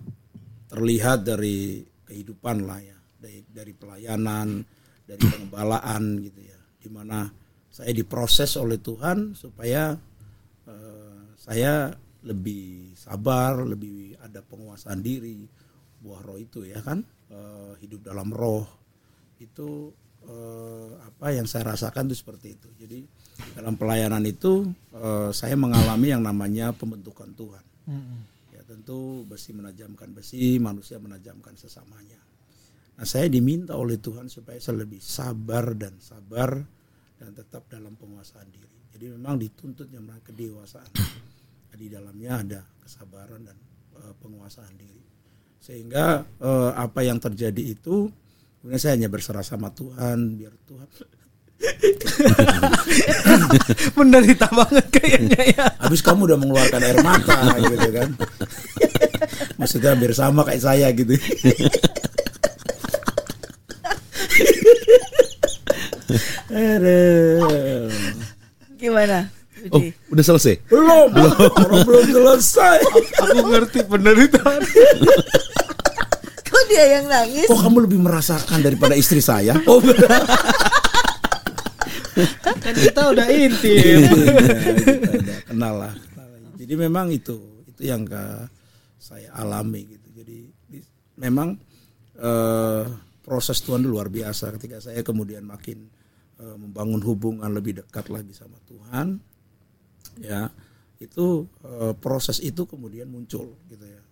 terlihat 0.67 1.23
dari 1.27 1.83
kehidupan 2.07 2.67
lah 2.67 2.79
ya 2.79 2.97
dari 3.19 3.43
dari 3.47 3.73
pelayanan 3.75 4.63
dari 5.03 5.21
pengembalaan 5.27 6.23
gitu 6.23 6.41
ya 6.43 6.59
di 6.81 6.89
mana 6.89 7.27
saya 7.71 7.95
diproses 7.95 8.59
oleh 8.59 8.83
Tuhan 8.83 9.31
supaya 9.31 9.95
uh, 10.67 11.19
saya 11.39 11.95
lebih 12.27 12.93
sabar, 12.99 13.63
lebih 13.63 14.19
ada 14.19 14.43
penguasaan 14.43 14.99
diri. 14.99 15.47
Buah 16.01 16.21
roh 16.21 16.37
itu 16.37 16.67
ya 16.67 16.83
kan, 16.83 16.99
uh, 17.31 17.73
hidup 17.79 18.03
dalam 18.03 18.29
roh 18.33 18.67
itu 19.39 19.89
uh, 20.27 20.99
apa 21.01 21.31
yang 21.33 21.47
saya 21.47 21.73
rasakan 21.73 22.11
itu 22.11 22.21
seperti 22.21 22.59
itu. 22.59 22.69
Jadi 22.75 22.99
dalam 23.55 23.79
pelayanan 23.79 24.21
itu 24.27 24.67
uh, 24.91 25.31
saya 25.31 25.55
mengalami 25.55 26.11
yang 26.11 26.21
namanya 26.21 26.75
pembentukan 26.75 27.31
Tuhan. 27.33 27.65
Tentu 28.71 29.27
besi 29.27 29.51
menajamkan 29.51 30.15
besi, 30.15 30.55
manusia 30.63 30.95
menajamkan 30.95 31.59
sesamanya. 31.59 32.15
Nah 32.95 33.03
saya 33.03 33.27
diminta 33.27 33.75
oleh 33.75 33.99
Tuhan 33.99 34.31
supaya 34.31 34.55
saya 34.63 34.87
lebih 34.87 35.03
sabar 35.03 35.75
dan 35.75 35.99
sabar 35.99 36.55
dan 37.19 37.35
tetap 37.35 37.67
dalam 37.67 37.99
penguasaan 37.99 38.47
diri. 38.47 38.79
Jadi 38.95 39.05
memang 39.11 39.35
dituntut 39.35 39.91
yang 39.91 40.07
kedewasaan. 40.23 40.87
Di 41.75 41.89
dalamnya 41.89 42.31
ada 42.45 42.61
kesabaran 42.85 43.41
dan 43.41 43.57
uh, 43.97 44.13
penguasaan 44.21 44.77
diri. 44.77 45.01
Sehingga 45.57 46.21
uh, 46.39 46.71
apa 46.77 47.01
yang 47.01 47.17
terjadi 47.17 47.73
itu 47.73 48.07
kemudian 48.61 48.77
saya 48.77 48.93
hanya 48.97 49.09
berserah 49.09 49.41
sama 49.41 49.73
Tuhan 49.73 50.37
biar 50.37 50.53
Tuhan 50.69 50.87
menderita 53.97 54.47
banget 54.49 54.85
kayaknya 54.89 55.41
ya. 55.53 55.65
Habis 55.77 56.01
kamu 56.01 56.25
udah 56.31 56.37
mengeluarkan 56.39 56.81
air 56.81 56.99
mata 57.05 57.37
gitu 57.57 57.89
kan. 57.93 58.09
Maksudnya 59.57 59.93
hampir 59.93 60.11
sama 60.17 60.41
kayak 60.45 60.63
saya 60.65 60.87
gitu. 60.93 61.13
Gimana? 68.81 69.29
Oh, 69.69 69.81
udah 70.09 70.25
selesai? 70.25 70.57
Belum, 70.73 71.13
belum, 71.13 71.85
belum 71.85 72.05
selesai. 72.09 72.81
Aku 73.21 73.45
ngerti 73.45 73.85
penderitaan. 73.85 74.61
Kok 76.49 76.63
dia 76.65 76.97
yang 76.97 77.05
nangis? 77.05 77.45
Kok 77.45 77.61
kamu 77.61 77.85
lebih 77.85 78.01
merasakan 78.01 78.65
daripada 78.65 78.97
istri 78.97 79.21
saya? 79.21 79.53
Oh, 79.69 79.77
kan 82.63 82.75
kita 82.75 83.01
udah 83.11 83.27
intim. 83.31 83.99
Iya, 84.03 84.09
kita 85.17 85.35
kenal 85.51 85.73
lah. 85.87 85.93
Jadi 86.59 86.73
memang 86.77 87.09
itu, 87.09 87.63
itu 87.65 87.81
yang 87.87 88.05
saya 89.01 89.33
alami 89.33 89.87
gitu. 89.87 90.07
Jadi 90.13 90.37
memang 91.21 91.57
eh, 92.17 92.83
proses 93.21 93.61
Tuhan 93.61 93.85
luar 93.85 94.09
biasa 94.09 94.53
ketika 94.57 94.81
saya 94.81 95.05
kemudian 95.05 95.45
makin 95.45 95.87
eh, 96.41 96.55
membangun 96.57 97.01
hubungan 97.05 97.49
lebih 97.53 97.85
dekat 97.85 98.09
lagi 98.09 98.33
sama 98.33 98.57
Tuhan 98.65 99.21
ya 100.21 100.49
itu 101.01 101.45
eh, 101.65 101.93
proses 101.97 102.41
itu 102.41 102.65
kemudian 102.65 103.09
muncul 103.09 103.57
gitu 103.69 103.85
ya 103.85 104.03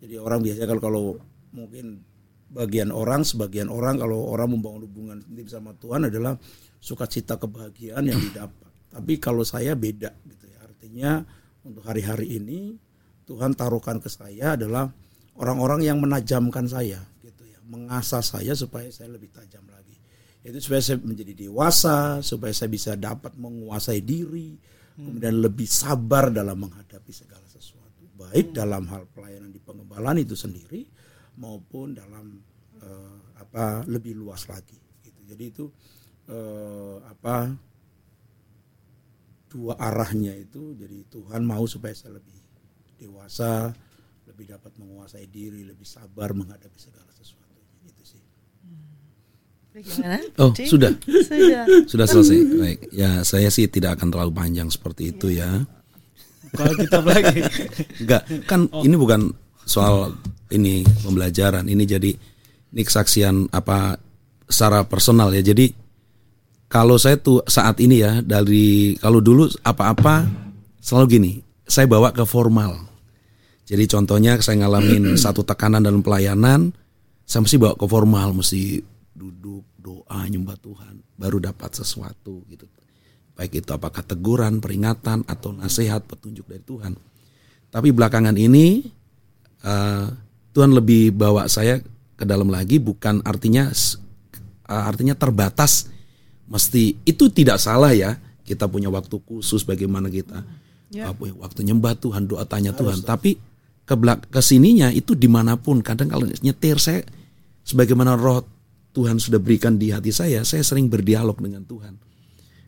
jadi 0.00 0.14
orang 0.20 0.40
biasanya 0.44 0.68
kalau 0.76 0.82
kalau 0.82 1.04
mungkin 1.56 2.04
bagian 2.46 2.94
orang 2.94 3.26
sebagian 3.26 3.68
orang 3.68 3.98
kalau 4.00 4.32
orang 4.32 4.54
membangun 4.54 4.86
hubungan 4.86 5.18
intim 5.28 5.48
sama 5.50 5.74
Tuhan 5.76 6.08
adalah 6.08 6.38
sukacita 6.80 7.40
kebahagiaan 7.40 8.04
yang 8.06 8.20
didapat. 8.20 8.70
Tapi 8.92 9.12
kalau 9.20 9.44
saya 9.44 9.76
beda 9.76 10.12
gitu 10.24 10.46
ya. 10.48 10.58
Artinya 10.64 11.12
untuk 11.66 11.82
hari-hari 11.84 12.38
ini 12.38 12.78
Tuhan 13.26 13.58
taruhkan 13.58 13.98
ke 13.98 14.06
saya 14.06 14.54
adalah 14.54 14.88
orang-orang 15.36 15.84
yang 15.84 15.98
menajamkan 15.98 16.64
saya 16.70 17.02
gitu 17.20 17.42
ya. 17.44 17.58
Mengasah 17.66 18.22
saya 18.22 18.54
supaya 18.54 18.88
saya 18.88 19.12
lebih 19.12 19.34
tajam 19.34 19.66
lagi. 19.68 19.98
Itu 20.46 20.62
supaya 20.62 20.78
saya 20.78 21.02
menjadi 21.02 21.34
dewasa 21.34 22.22
supaya 22.22 22.54
saya 22.54 22.70
bisa 22.70 22.94
dapat 22.94 23.34
menguasai 23.34 24.00
diri 24.00 24.54
kemudian 24.96 25.36
lebih 25.44 25.68
sabar 25.68 26.32
dalam 26.32 26.56
menghadapi 26.56 27.12
segala 27.12 27.44
sesuatu. 27.50 28.08
Baik 28.16 28.56
dalam 28.56 28.88
hal 28.88 29.04
pelayanan 29.12 29.52
di 29.52 29.60
pengembalaan 29.60 30.16
itu 30.16 30.32
sendiri 30.32 30.88
maupun 31.36 31.92
dalam 31.92 32.40
eh, 32.80 33.16
apa 33.36 33.84
lebih 33.84 34.16
luas 34.16 34.48
lagi 34.48 34.78
gitu. 35.04 35.20
Jadi 35.28 35.44
itu 35.44 35.64
eh, 36.30 36.96
apa 37.06 37.54
dua 39.46 39.78
arahnya 39.78 40.36
itu 40.36 40.74
jadi 40.76 41.06
Tuhan 41.08 41.46
mau 41.46 41.64
supaya 41.64 41.94
saya 41.96 42.18
lebih 42.18 42.36
dewasa 43.00 43.72
lebih 44.26 44.52
dapat 44.52 44.72
menguasai 44.76 45.30
diri 45.30 45.64
lebih 45.64 45.86
sabar 45.86 46.34
menghadapi 46.36 46.76
segala 46.76 47.08
sesuatu 47.14 47.56
itu 47.88 48.04
sih 48.04 48.22
Gimana? 49.76 50.20
Oh, 50.40 50.52
Cik? 50.56 50.72
sudah. 50.72 50.92
Sudah. 51.04 51.64
Sudah 51.84 52.06
selesai. 52.08 52.38
Baik. 52.56 52.78
Ya, 52.96 53.20
saya 53.28 53.52
sih 53.52 53.68
tidak 53.68 54.00
akan 54.00 54.08
terlalu 54.08 54.32
panjang 54.32 54.72
seperti 54.72 55.12
itu 55.12 55.36
ya. 55.36 55.68
Kalau 56.56 56.72
kita 56.80 57.04
lagi. 57.04 57.44
Enggak, 58.00 58.22
kan 58.48 58.72
ini 58.80 58.96
bukan 58.96 59.36
soal 59.68 60.16
ini 60.48 60.80
pembelajaran. 61.04 61.68
Ini 61.68 61.84
jadi 61.84 62.08
ini 62.72 62.82
kesaksian 62.88 63.52
apa 63.52 64.00
secara 64.48 64.88
personal 64.88 65.28
ya. 65.36 65.44
Jadi 65.44 65.68
kalau 66.66 66.98
saya 66.98 67.14
tuh 67.18 67.46
saat 67.46 67.78
ini 67.78 68.02
ya 68.02 68.18
dari 68.22 68.98
kalau 68.98 69.22
dulu 69.22 69.46
apa-apa 69.62 70.26
selalu 70.82 71.06
gini, 71.06 71.32
saya 71.66 71.86
bawa 71.86 72.10
ke 72.10 72.26
formal. 72.26 72.86
Jadi 73.66 73.84
contohnya 73.90 74.38
saya 74.42 74.66
ngalamin 74.66 75.14
satu 75.24 75.42
tekanan 75.46 75.82
dalam 75.82 76.02
pelayanan, 76.02 76.70
saya 77.26 77.42
mesti 77.42 77.56
bawa 77.58 77.74
ke 77.78 77.86
formal, 77.86 78.28
mesti 78.34 78.82
duduk 79.14 79.66
doa 79.78 80.26
nyembah 80.26 80.58
Tuhan 80.58 80.94
baru 81.14 81.38
dapat 81.38 81.70
sesuatu 81.74 82.42
gitu. 82.50 82.66
Baik 83.36 83.62
itu 83.64 83.70
apakah 83.70 84.00
teguran, 84.00 84.64
peringatan 84.64 85.22
atau 85.28 85.52
nasihat, 85.52 86.02
petunjuk 86.08 86.48
dari 86.48 86.64
Tuhan. 86.64 86.96
Tapi 87.68 87.92
belakangan 87.92 88.32
ini 88.32 88.80
uh, 89.60 90.08
Tuhan 90.56 90.72
lebih 90.72 91.12
bawa 91.12 91.44
saya 91.46 91.76
ke 92.16 92.24
dalam 92.24 92.48
lagi 92.48 92.80
bukan 92.80 93.20
artinya 93.28 93.68
uh, 93.68 94.84
artinya 94.88 95.12
terbatas 95.12 95.92
mesti 96.46 97.02
itu 97.02 97.28
tidak 97.30 97.58
salah 97.58 97.92
ya. 97.92 98.16
Kita 98.46 98.70
punya 98.70 98.86
waktu 98.86 99.18
khusus 99.26 99.66
bagaimana 99.66 100.06
kita 100.06 100.42
Ya. 100.86 101.10
uh, 101.10 101.14
punya 101.18 101.34
waktu 101.34 101.66
nyembah 101.66 101.98
Tuhan 101.98 102.30
doa 102.30 102.46
tanya 102.46 102.70
Tuhan. 102.70 103.02
tapi 103.02 103.34
ke 103.82 103.94
belak 103.98 104.30
ke 104.30 104.38
sininya 104.38 104.86
itu 104.90 105.18
di 105.18 105.26
mana 105.26 105.58
pun 105.58 105.82
kadang 105.82 106.06
kalau 106.06 106.26
nyetir 106.42 106.78
saya 106.78 107.02
sebagaimana 107.62 108.14
roh 108.14 108.46
Tuhan 108.94 109.18
sudah 109.18 109.42
berikan 109.42 109.76
di 109.76 109.90
hati 109.90 110.14
saya 110.14 110.46
saya 110.46 110.62
sering 110.62 110.86
berdialog 110.86 111.34
dengan 111.42 111.66
Tuhan. 111.66 111.98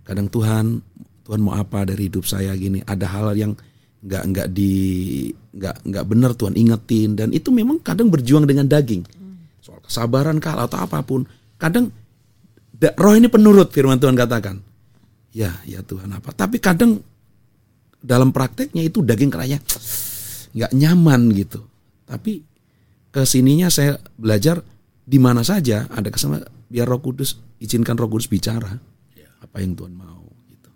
Kadang 0.03 0.27
Tuhan 0.29 0.83
Tuhan 1.25 1.41
mau 1.41 1.55
apa 1.55 1.87
dari 1.87 2.11
hidup 2.11 2.27
saya 2.27 2.53
gini? 2.59 2.83
Ada 2.83 3.07
hal 3.07 3.39
yang 3.39 3.53
nggak 4.03 4.25
nggak 4.35 4.49
di 4.51 4.73
nggak 5.55 5.77
nggak 5.87 6.05
benar 6.09 6.31
Tuhan 6.35 6.55
ingetin. 6.59 7.15
Dan 7.15 7.31
itu 7.31 7.55
memang 7.55 7.79
kadang 7.79 8.11
berjuang 8.11 8.45
dengan 8.51 8.67
daging. 8.67 9.07
Soal 9.63 9.79
kesabaran 9.85 10.43
kah 10.43 10.59
atau 10.59 10.81
apa 10.83 11.07
pun. 11.07 11.23
Kadang 11.55 11.89
da- 11.89 11.95
roh 12.79 13.15
ini 13.15 13.27
penurut 13.27 13.75
firman 13.75 13.99
Tuhan 13.99 14.15
katakan. 14.15 14.63
Ya 15.35 15.59
ya 15.67 15.83
Tuhan 15.83 16.09
apa? 16.15 16.33
Tapi 16.33 16.63
kadang 16.63 16.99
dalam 17.99 18.31
prakteknya 18.31 18.87
itu 18.87 19.03
daging 19.03 19.31
keranya 19.31 19.59
nggak 20.55 20.73
nyaman 20.73 21.21
gitu. 21.35 21.61
Tapi 22.09 22.41
ke 23.13 23.23
sininya 23.27 23.69
saya 23.69 23.99
belajar 24.17 24.63
di 25.05 25.19
mana 25.21 25.43
saja 25.43 25.89
ada 25.91 26.09
kesama 26.09 26.41
biar 26.69 26.87
Roh 26.89 27.01
Kudus 27.01 27.37
izinkan 27.61 27.99
Roh 27.99 28.09
Kudus 28.09 28.31
bicara. 28.31 28.73
Apa 29.39 29.63
yang 29.63 29.79
Tuhan 29.79 29.95
mau 29.95 30.27
gitu. 30.51 30.71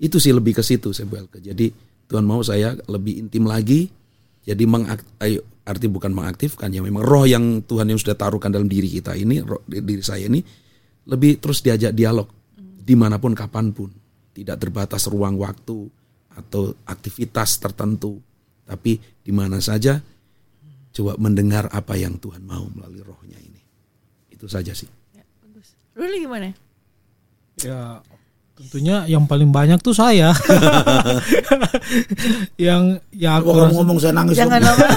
Itu 0.00 0.16
sih 0.16 0.32
lebih 0.32 0.56
ke 0.56 0.62
situ 0.64 0.96
saya 0.96 1.08
ke 1.28 1.44
jadi 1.44 1.68
Tuhan 2.06 2.24
mau 2.24 2.40
saya 2.40 2.76
lebih 2.86 3.18
intim 3.18 3.44
lagi. 3.50 3.90
Jadi 4.46 4.62
mengak, 4.62 5.02
ayo, 5.26 5.42
arti 5.66 5.90
bukan 5.90 6.14
mengaktifkan 6.14 6.70
ya 6.70 6.78
memang 6.78 7.02
roh 7.02 7.26
yang 7.26 7.66
Tuhan 7.66 7.90
yang 7.90 7.98
sudah 7.98 8.14
taruhkan 8.14 8.54
dalam 8.54 8.70
diri 8.70 8.86
kita 8.86 9.18
ini 9.18 9.42
roh, 9.42 9.66
diri 9.66 9.98
saya 9.98 10.30
ini 10.30 10.38
lebih 11.06 11.38
terus 11.38 11.62
diajak 11.62 11.94
dialog 11.94 12.26
di 12.58 12.94
mana 12.94 13.18
pun 13.18 13.34
kapan 13.34 13.70
pun 13.74 13.90
tidak 14.34 14.62
terbatas 14.62 15.06
ruang 15.10 15.38
waktu 15.40 15.86
atau 16.36 16.74
aktivitas 16.84 17.58
tertentu 17.62 18.20
tapi 18.66 18.98
di 18.98 19.32
mana 19.32 19.62
saja 19.62 19.98
coba 20.92 21.16
mendengar 21.16 21.70
apa 21.72 21.94
yang 21.96 22.18
Tuhan 22.18 22.42
mau 22.44 22.66
melalui 22.68 23.02
rohnya 23.02 23.38
ini 23.38 23.62
itu 24.30 24.46
saja 24.46 24.74
sih 24.74 24.88
Ya, 25.16 25.24
bagus. 25.40 25.72
Ruli 25.96 26.18
gimana? 26.20 26.52
Ya 27.64 28.04
tentunya 28.56 29.04
yang 29.04 29.24
paling 29.24 29.48
banyak 29.48 29.76
tuh 29.78 29.92
saya. 29.92 30.32
yang 32.58 32.98
ya 33.12 33.38
aku 33.38 33.48
rasa- 33.52 33.72
ngomong 33.72 33.96
saya 33.98 34.12
nangis 34.12 34.34
Jangan 34.36 34.58
dong. 34.58 34.68
lama. 34.72 34.88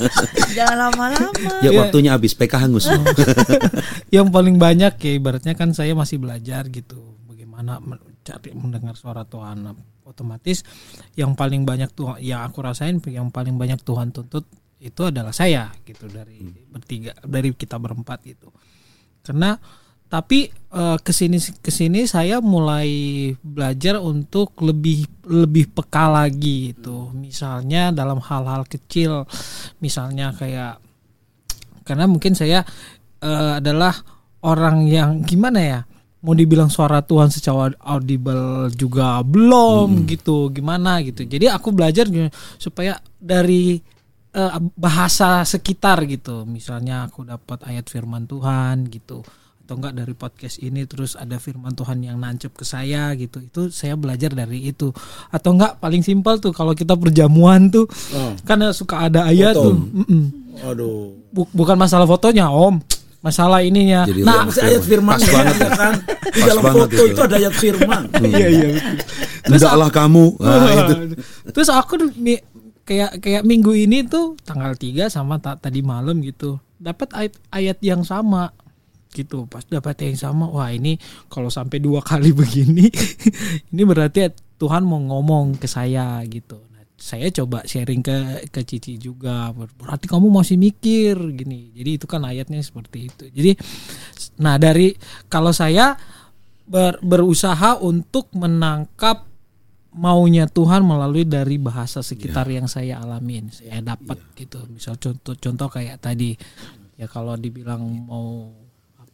Jangan 0.56 0.76
lama-lama. 0.78 1.28
ya 1.60 1.66
Iya. 1.66 1.70
waktunya 1.78 2.10
habis 2.12 2.32
PK 2.32 2.52
hangus 2.56 2.84
yang 4.14 4.28
paling 4.28 4.56
banyak 4.56 4.92
ya 4.94 5.10
ibaratnya 5.12 5.52
kan 5.54 5.70
saya 5.70 5.92
masih 5.92 6.18
belajar 6.18 6.66
gitu 6.68 6.98
bagaimana 7.26 7.78
mencari 7.78 8.50
mendengar 8.52 8.94
suara 8.94 9.22
Tuhan 9.22 9.62
otomatis 10.02 10.62
yang 11.14 11.34
paling 11.34 11.62
banyak 11.62 11.90
Tuhan 11.92 12.16
yang 12.18 12.40
aku 12.42 12.58
rasain 12.60 12.98
yang 13.04 13.28
paling 13.28 13.54
banyak 13.54 13.78
Tuhan 13.80 14.10
tuntut 14.10 14.42
itu 14.80 15.00
adalah 15.04 15.30
saya 15.30 15.68
gitu 15.84 16.06
dari 16.06 16.40
bertiga 16.66 17.12
dari 17.20 17.52
kita 17.52 17.76
berempat 17.76 18.18
gitu 18.24 18.48
karena 19.20 19.54
tapi 20.10 20.50
eh, 20.50 20.98
ke 20.98 21.12
sini 21.14 21.38
ke 21.38 21.70
sini 21.70 22.02
saya 22.02 22.42
mulai 22.42 23.30
belajar 23.38 24.02
untuk 24.02 24.58
lebih 24.58 25.06
lebih 25.30 25.70
peka 25.70 26.10
lagi 26.10 26.74
itu 26.74 27.14
misalnya 27.14 27.94
dalam 27.94 28.18
hal-hal 28.18 28.66
kecil 28.66 29.22
misalnya 29.78 30.34
kayak 30.34 30.82
karena 31.86 32.10
mungkin 32.10 32.34
saya 32.34 32.66
eh, 33.22 33.52
adalah 33.62 33.94
orang 34.42 34.90
yang 34.90 35.22
gimana 35.22 35.60
ya 35.62 35.80
mau 36.20 36.34
dibilang 36.36 36.68
suara 36.68 37.00
Tuhan 37.00 37.30
secara 37.32 37.72
audible 37.86 38.68
juga 38.76 39.24
belum 39.24 40.04
gitu 40.04 40.52
gimana 40.52 41.00
gitu. 41.00 41.24
Jadi 41.24 41.48
aku 41.48 41.72
belajar 41.72 42.04
supaya 42.60 43.00
dari 43.16 43.80
eh, 44.34 44.52
bahasa 44.76 45.46
sekitar 45.46 46.04
gitu. 46.10 46.44
Misalnya 46.44 47.08
aku 47.08 47.24
dapat 47.24 47.64
ayat 47.64 47.88
firman 47.88 48.28
Tuhan 48.28 48.90
gitu 48.92 49.24
atau 49.70 49.78
enggak 49.78 49.94
dari 49.94 50.10
podcast 50.12 50.58
ini 50.58 50.82
terus 50.82 51.14
ada 51.14 51.38
firman 51.38 51.70
Tuhan 51.70 52.02
yang 52.02 52.18
nancep 52.18 52.50
ke 52.50 52.66
saya 52.66 53.14
gitu 53.14 53.38
itu 53.38 53.70
saya 53.70 53.94
belajar 53.94 54.34
dari 54.34 54.66
itu 54.66 54.90
atau 55.30 55.54
enggak 55.54 55.78
paling 55.78 56.02
simpel 56.02 56.42
tuh 56.42 56.50
kalau 56.50 56.74
kita 56.74 56.98
perjamuan 56.98 57.70
tuh 57.70 57.86
Oh. 58.10 58.34
kan 58.42 58.58
suka 58.70 59.06
ada 59.06 59.22
ayat 59.24 59.54
Foto. 59.54 59.62
tuh 59.62 59.76
Mm-mm. 59.78 60.22
Aduh. 60.66 61.14
Bu- 61.30 61.54
bukan 61.54 61.78
masalah 61.78 62.02
fotonya 62.02 62.50
om 62.50 62.82
masalah 63.20 63.62
ininya 63.62 64.02
Jadi 64.02 64.26
nah 64.26 64.42
Masih 64.42 64.64
ayat 64.66 64.82
firman 64.82 65.14
Pas 65.14 65.30
banget 65.30 65.54
ya 65.56 65.70
kan. 65.70 65.94
Di 66.02 66.10
Pas 66.34 66.46
dalam 66.48 66.62
banget 66.64 66.80
foto 66.82 66.90
itu. 66.96 67.04
itu 67.06 67.20
ada 67.22 67.36
ayat 67.38 67.54
firman. 67.54 68.02
iya 68.26 68.46
iya 68.50 68.68
betul. 68.74 68.94
Hendaklah 69.46 69.90
kamu. 69.92 70.24
Nah, 70.34 70.72
itu. 70.82 70.94
Terus 71.54 71.68
aku 71.70 71.94
kayak 72.82 73.22
kayak 73.22 73.42
minggu 73.44 73.70
ini 73.70 74.02
tuh 74.02 74.34
tanggal 74.42 74.74
3 74.74 75.06
sama 75.06 75.38
ta- 75.38 75.54
tadi 75.54 75.78
malam 75.78 76.18
gitu. 76.20 76.58
Dapat 76.74 77.08
ayat 77.12 77.34
ayat 77.50 77.78
yang 77.80 78.02
sama 78.02 78.50
gitu. 79.10 79.46
Pas 79.50 79.62
dapat 79.66 79.98
yang 80.06 80.16
sama, 80.16 80.46
wah 80.48 80.70
ini 80.70 80.96
kalau 81.26 81.50
sampai 81.50 81.78
dua 81.82 82.00
kali 82.10 82.30
begini 82.30 82.86
ini 83.70 83.82
berarti 83.82 84.30
Tuhan 84.56 84.84
mau 84.84 85.00
ngomong 85.00 85.56
ke 85.56 85.66
saya 85.66 86.20
gitu. 86.28 86.60
Nah, 86.70 86.84
saya 86.94 87.32
coba 87.32 87.64
sharing 87.64 88.04
ke 88.04 88.16
ke 88.52 88.60
Cici 88.62 89.00
juga. 89.00 89.50
Ber- 89.56 89.72
Berarti 89.72 90.04
kamu 90.04 90.28
masih 90.28 90.60
mikir 90.60 91.16
gini. 91.32 91.72
Jadi 91.72 91.90
itu 91.96 92.06
kan 92.06 92.22
ayatnya 92.24 92.60
seperti 92.60 93.08
itu. 93.08 93.24
Jadi 93.32 93.52
nah 94.40 94.60
dari 94.60 94.92
kalau 95.32 95.50
saya 95.50 95.96
ber- 96.68 97.00
berusaha 97.00 97.80
untuk 97.80 98.28
menangkap 98.36 99.26
maunya 99.90 100.46
Tuhan 100.46 100.86
melalui 100.86 101.26
dari 101.26 101.58
bahasa 101.58 101.98
sekitar 101.98 102.46
yang 102.46 102.70
saya 102.70 103.02
alamin, 103.02 103.50
saya 103.50 103.82
dapat 103.82 104.22
gitu. 104.38 104.62
Misal 104.70 104.94
contoh-contoh 105.02 105.66
kayak 105.66 105.98
tadi 105.98 106.38
ya 106.94 107.08
kalau 107.08 107.34
dibilang 107.34 107.80
mau 108.06 108.52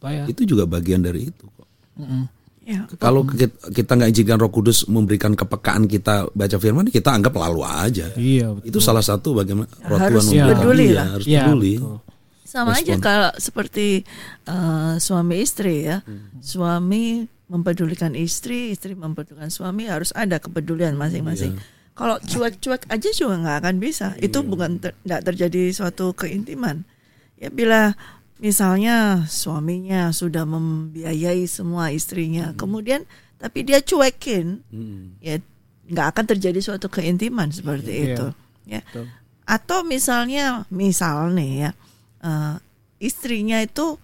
ya? 0.09 0.23
Itu 0.25 0.43
juga 0.43 0.63
bagian 0.63 1.01
dari 1.01 1.27
itu 1.27 1.45
kok. 1.47 1.67
Mm-mm. 1.97 2.23
Ya. 2.67 2.83
Kalau 2.99 3.23
kita 3.69 3.95
nggak 3.95 4.11
izinkan 4.11 4.37
Roh 4.37 4.51
Kudus 4.51 4.83
memberikan 4.85 5.31
kepekaan 5.31 5.87
kita 5.87 6.27
baca 6.29 6.57
firman, 6.57 6.83
kita 6.85 7.15
anggap 7.15 7.31
lalu 7.31 7.63
aja. 7.63 8.11
Iya, 8.13 8.51
betul. 8.51 8.67
Itu 8.67 8.79
salah 8.79 8.99
satu 8.99 9.31
bagaimana 9.33 9.71
Roh 9.87 9.95
Harus 9.95 10.27
Tuhan 10.27 10.43
memberikan. 10.43 10.51
peduli 10.59 10.83
Iya, 10.83 10.93
lah. 10.93 11.07
harus 11.09 11.25
Iya, 11.25 11.41
peduli. 11.41 11.73
betul. 11.79 11.97
Sama 12.43 12.71
aja 12.73 12.83
Respon. 12.91 12.99
kalau 13.01 13.31
seperti 13.37 13.87
eh, 14.45 14.93
suami 14.97 15.35
istri 15.39 15.75
ya. 15.83 15.97
Suami 16.39 17.03
mempedulikan 17.47 18.11
istri, 18.13 18.71
istri 18.71 18.91
mempedulikan 18.93 19.47
suami 19.47 19.87
harus 19.87 20.11
ada 20.11 20.35
kepedulian 20.35 20.93
masing-masing. 20.93 21.55
Kalau 21.91 22.19
cuek-cuek 22.19 22.83
aja 22.85 23.09
juga 23.09 23.35
nggak 23.37 23.57
akan 23.63 23.75
bisa. 23.79 24.11
Itu 24.17 24.43
bukan 24.43 24.77
ter- 24.77 24.99
nggak 25.01 25.23
terjadi 25.23 25.71
suatu 25.71 26.11
keintiman. 26.11 26.83
Ya 27.35 27.47
bila 27.47 27.95
misalnya 28.37 29.25
suaminya 29.25 30.09
sudah 30.11 30.45
membiayai 30.45 31.45
semua 31.45 31.89
istrinya, 31.89 32.53
kemudian 32.53 33.03
tapi 33.37 33.61
dia 33.61 33.81
cuekin, 33.81 34.61
Hmm. 34.69 35.17
ya 35.21 35.37
nggak 35.87 36.07
akan 36.13 36.25
terjadi 36.35 36.59
suatu 36.59 36.89
keintiman 36.89 37.47
seperti 37.49 37.91
Iya. 37.93 38.05
itu. 38.13 38.27
Ya 38.67 38.81
Betul. 38.83 39.07
atau 39.47 39.79
misalnya 39.87 40.67
misal 40.67 41.31
nih 41.31 41.51
ya 41.63 41.71
eh, 42.19 42.55
istrinya 42.99 43.63
itu 43.63 43.95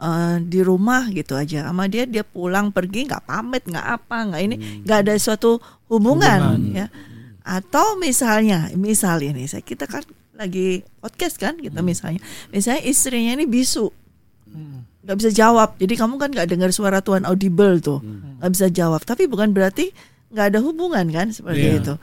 eh, 0.00 0.36
di 0.42 0.64
rumah 0.64 1.06
gitu 1.12 1.36
aja 1.38 1.68
sama 1.70 1.86
dia 1.86 2.08
dia 2.10 2.24
pulang 2.26 2.72
pergi 2.74 3.06
nggak 3.06 3.22
pamit 3.22 3.62
nggak 3.68 3.86
apa 3.86 4.16
nggak 4.32 4.42
ini 4.42 4.56
nggak 4.82 4.98
ada 5.06 5.14
suatu 5.20 5.60
hubungan, 5.86 6.56
ya 6.74 6.86
atau 7.44 7.94
misalnya 7.98 8.72
misal 8.74 9.20
ini 9.22 9.46
saya 9.46 9.62
kita 9.62 9.86
kan 9.86 10.02
lagi 10.40 10.80
podcast 10.98 11.36
kan 11.36 11.60
kita 11.60 11.84
misalnya. 11.84 12.24
Misalnya 12.48 12.80
istrinya 12.82 13.36
ini 13.36 13.44
bisu. 13.44 13.92
Nggak 15.04 15.16
bisa 15.20 15.30
jawab. 15.30 15.76
Jadi 15.76 15.94
kamu 15.96 16.16
kan 16.16 16.32
nggak 16.32 16.48
dengar 16.48 16.70
suara 16.72 17.04
Tuhan 17.04 17.28
audible 17.28 17.76
tuh. 17.78 18.00
Nggak 18.40 18.50
bisa 18.50 18.66
jawab. 18.72 19.04
Tapi 19.04 19.28
bukan 19.28 19.52
berarti 19.52 19.92
nggak 20.32 20.46
ada 20.48 20.58
hubungan 20.64 21.04
kan 21.12 21.28
seperti 21.28 21.60
Iya. 21.68 21.80
itu. 21.84 21.94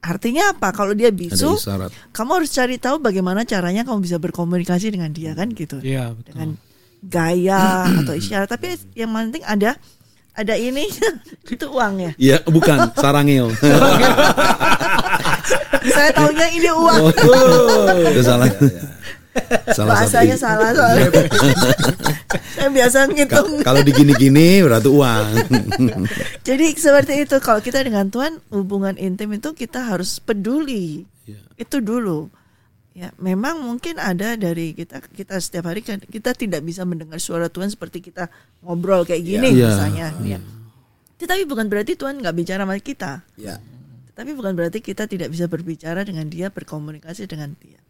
Artinya 0.00 0.54
apa? 0.54 0.70
Kalau 0.72 0.94
dia 0.94 1.10
bisu 1.12 1.58
kamu 2.14 2.30
harus 2.40 2.50
cari 2.54 2.78
tahu 2.78 3.02
bagaimana 3.02 3.44
caranya 3.44 3.82
kamu 3.82 3.98
bisa 4.00 4.16
berkomunikasi 4.16 4.94
dengan 4.94 5.10
dia 5.10 5.34
kan 5.34 5.50
gitu. 5.50 5.82
Iya, 5.82 6.14
betul. 6.14 6.30
dengan 6.30 6.48
gaya 7.02 7.84
atau 8.00 8.14
isyarat. 8.14 8.48
Tapi 8.48 8.78
yang 8.94 9.10
penting 9.10 9.42
ada 9.44 9.74
ada 10.30 10.54
ini 10.54 10.86
itu 11.52 11.66
uang 11.66 11.94
ya 12.00 12.12
Iya, 12.16 12.36
bukan 12.46 12.94
sarangil. 12.96 13.50
saya 15.94 16.10
tahunya 16.12 16.46
ini 16.52 16.68
uang 16.68 17.00
Itu 18.10 18.22
salah. 18.22 18.48
salah 19.70 19.94
bahasanya 19.94 20.34
satu. 20.34 20.44
salah 20.50 20.70
soalnya 20.72 21.06
saya 22.56 22.68
biasa 22.68 22.98
ngitung 23.08 23.50
Ka- 23.56 23.64
Kalau 23.64 23.80
digini-gini 23.80 24.58
berarti 24.60 24.88
uang. 24.88 25.26
jadi 26.42 26.66
seperti 26.72 27.24
itu 27.24 27.36
kalau 27.38 27.58
kita 27.58 27.78
dengan 27.78 28.08
Tuhan 28.08 28.42
hubungan 28.48 28.96
intim 28.96 29.30
itu 29.30 29.52
kita 29.52 29.86
harus 29.86 30.18
peduli 30.18 31.06
Iya. 31.22 31.38
itu 31.56 31.78
dulu 31.78 32.26
ya 32.90 33.14
memang 33.16 33.62
mungkin 33.62 33.96
ada 33.96 34.34
dari 34.34 34.74
kita 34.74 34.98
kita 35.06 35.38
setiap 35.38 35.70
hari 35.70 35.78
kan 35.78 36.02
kita 36.02 36.34
tidak 36.34 36.58
bisa 36.60 36.82
mendengar 36.82 37.16
suara 37.16 37.46
Tuhan 37.46 37.70
seperti 37.70 38.02
kita 38.02 38.26
ngobrol 38.60 39.06
kayak 39.06 39.22
gini 39.22 39.54
Iya. 39.54 39.68
misalnya 39.68 40.06
ya. 40.20 40.38
tetapi 41.16 41.46
bukan 41.46 41.70
berarti 41.70 41.94
Tuhan 41.94 42.18
nggak 42.18 42.34
bicara 42.34 42.66
sama 42.66 42.74
kita 42.76 43.22
Ya. 43.36 43.62
Tetapi 44.20 44.36
bukan 44.36 44.52
berarti 44.52 44.84
kita 44.84 45.08
tidak 45.08 45.32
bisa 45.32 45.48
berbicara 45.48 46.04
dengan 46.04 46.28
dia 46.28 46.52
berkomunikasi 46.52 47.24
dengan 47.24 47.56
dia 47.56 47.80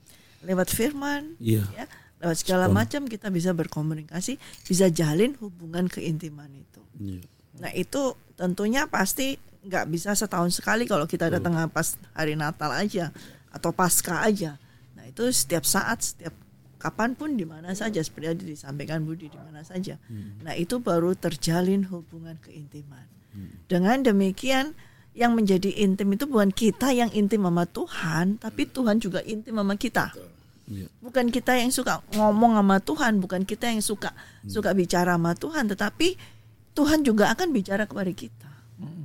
lewat 0.46 0.70
firman 0.70 1.34
Iya. 1.42 1.66
ya 1.74 1.84
lewat 2.22 2.38
segala 2.38 2.70
macam 2.70 3.10
kita 3.10 3.34
bisa 3.34 3.50
berkomunikasi 3.50 4.38
bisa 4.62 4.86
jalin 4.94 5.34
hubungan 5.42 5.90
keintiman 5.90 6.46
itu 6.54 6.78
Iya. 7.02 7.26
Nah 7.58 7.74
itu 7.74 8.14
tentunya 8.38 8.86
pasti 8.86 9.34
nggak 9.60 9.90
bisa 9.90 10.14
setahun 10.14 10.56
sekali 10.56 10.86
kalau 10.86 11.04
kita 11.04 11.28
datang 11.28 11.52
pas 11.68 11.98
hari 12.14 12.38
Natal 12.38 12.72
aja 12.72 13.12
atau 13.50 13.74
pasca 13.74 14.22
aja. 14.22 14.56
Nah 14.96 15.04
itu 15.04 15.28
setiap 15.28 15.66
saat, 15.66 16.00
setiap 16.00 16.32
kapan 16.80 17.12
pun 17.12 17.36
di 17.36 17.44
mana 17.44 17.76
saja 17.76 18.00
seperti 18.00 18.24
yang 18.24 18.38
disampaikan 18.40 19.04
Budi 19.04 19.28
di 19.28 19.36
mana 19.36 19.60
saja. 19.60 20.00
Nah 20.40 20.56
itu 20.56 20.80
baru 20.80 21.12
terjalin 21.12 21.84
hubungan 21.90 22.38
keintiman. 22.40 23.04
Dengan 23.68 24.00
demikian 24.00 24.72
yang 25.14 25.34
menjadi 25.34 25.70
intim 25.74 26.14
itu 26.14 26.24
bukan 26.30 26.54
kita 26.54 26.94
yang 26.94 27.10
intim 27.10 27.42
sama 27.42 27.66
Tuhan, 27.66 28.38
tapi 28.38 28.66
Tuhan 28.70 29.02
juga 29.02 29.20
intim 29.26 29.58
sama 29.58 29.74
kita 29.74 30.14
Iya. 30.70 30.86
bukan 31.02 31.34
kita 31.34 31.58
yang 31.58 31.74
suka 31.74 31.98
ngomong 32.14 32.54
sama 32.54 32.78
Tuhan, 32.78 33.18
bukan 33.18 33.42
kita 33.42 33.74
yang 33.74 33.82
suka 33.82 34.14
suka 34.46 34.70
bicara 34.70 35.18
sama 35.18 35.34
Tuhan, 35.34 35.66
tetapi 35.66 36.14
Tuhan 36.78 37.02
juga 37.02 37.34
akan 37.34 37.50
bicara 37.50 37.90
kepada 37.90 38.14
kita. 38.14 38.50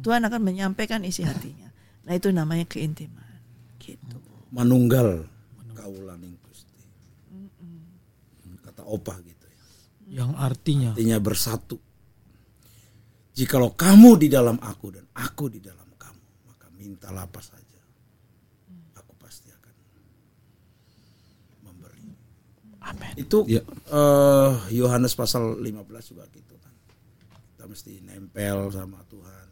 Tuhan 0.06 0.22
akan 0.22 0.42
menyampaikan 0.46 1.02
isi 1.02 1.26
hatinya. 1.26 1.74
Nah 2.06 2.14
itu 2.14 2.30
namanya 2.30 2.70
keintiman. 2.70 3.26
Gitu. 3.82 4.18
Manunggal 4.54 5.26
kaulaning 5.74 6.38
Gusti. 6.46 6.86
Kata 8.62 8.86
opah 8.86 9.18
gitu 9.26 9.46
ya. 9.50 9.62
Yang 10.22 10.32
artinya 10.38 10.90
Artinya 10.94 11.18
bersatu. 11.18 11.78
Jikalau 13.36 13.74
kamu 13.74 14.22
di 14.22 14.28
dalam 14.30 14.62
aku 14.62 14.94
dan 14.94 15.10
aku 15.18 15.50
di 15.50 15.60
dalam 15.60 15.85
mintalah 16.86 17.26
apa 17.26 17.42
saja. 17.42 17.82
Aku 18.96 19.18
pasti 19.18 19.50
akan 19.50 19.74
memberi. 21.64 22.14
amin. 22.80 23.14
Itu 23.18 23.42
Iya. 23.50 23.66
eh, 23.90 24.52
Yohanes 24.72 25.14
pasal 25.14 25.58
15 25.58 26.06
juga 26.06 26.30
gitu 26.30 26.54
kan. 26.62 26.74
Kita 27.52 27.66
mesti 27.66 27.98
nempel 28.00 28.70
sama 28.70 29.02
Tuhan. 29.06 29.48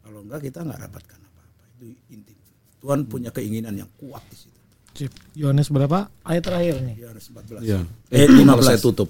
Kalau 0.00 0.24
enggak 0.24 0.40
kita 0.42 0.64
nggak 0.64 0.80
dapatkan 0.80 1.20
apa-apa. 1.20 1.62
Itu 1.76 1.84
intim. 2.08 2.38
Tuhan 2.80 3.04
punya 3.04 3.28
keinginan 3.28 3.76
yang 3.76 3.90
kuat 3.96 4.24
di 4.26 4.36
situ. 4.38 4.54
Sip. 4.96 5.12
Yohanes 5.36 5.68
berapa? 5.68 6.08
Ayat 6.24 6.42
terakhir 6.42 6.80
nih. 6.80 6.96
Yohanes 6.96 7.28
14. 7.28 7.60
Iya. 7.60 7.80
Eh, 8.08 8.24
Eh, 8.24 8.28
15. 8.32 8.48
kalau 8.48 8.64
saya 8.64 8.80
tutup. 8.80 9.08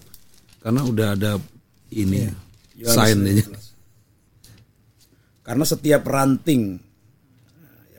Karena 0.59 0.83
udah 0.83 1.09
ada 1.15 1.33
ini 1.95 2.27
Yohanes 2.75 2.97
sign 2.99 3.19
ini. 3.23 3.39
15. 3.39 3.67
Karena 5.41 5.63
setiap 5.63 6.03
ranting 6.03 6.83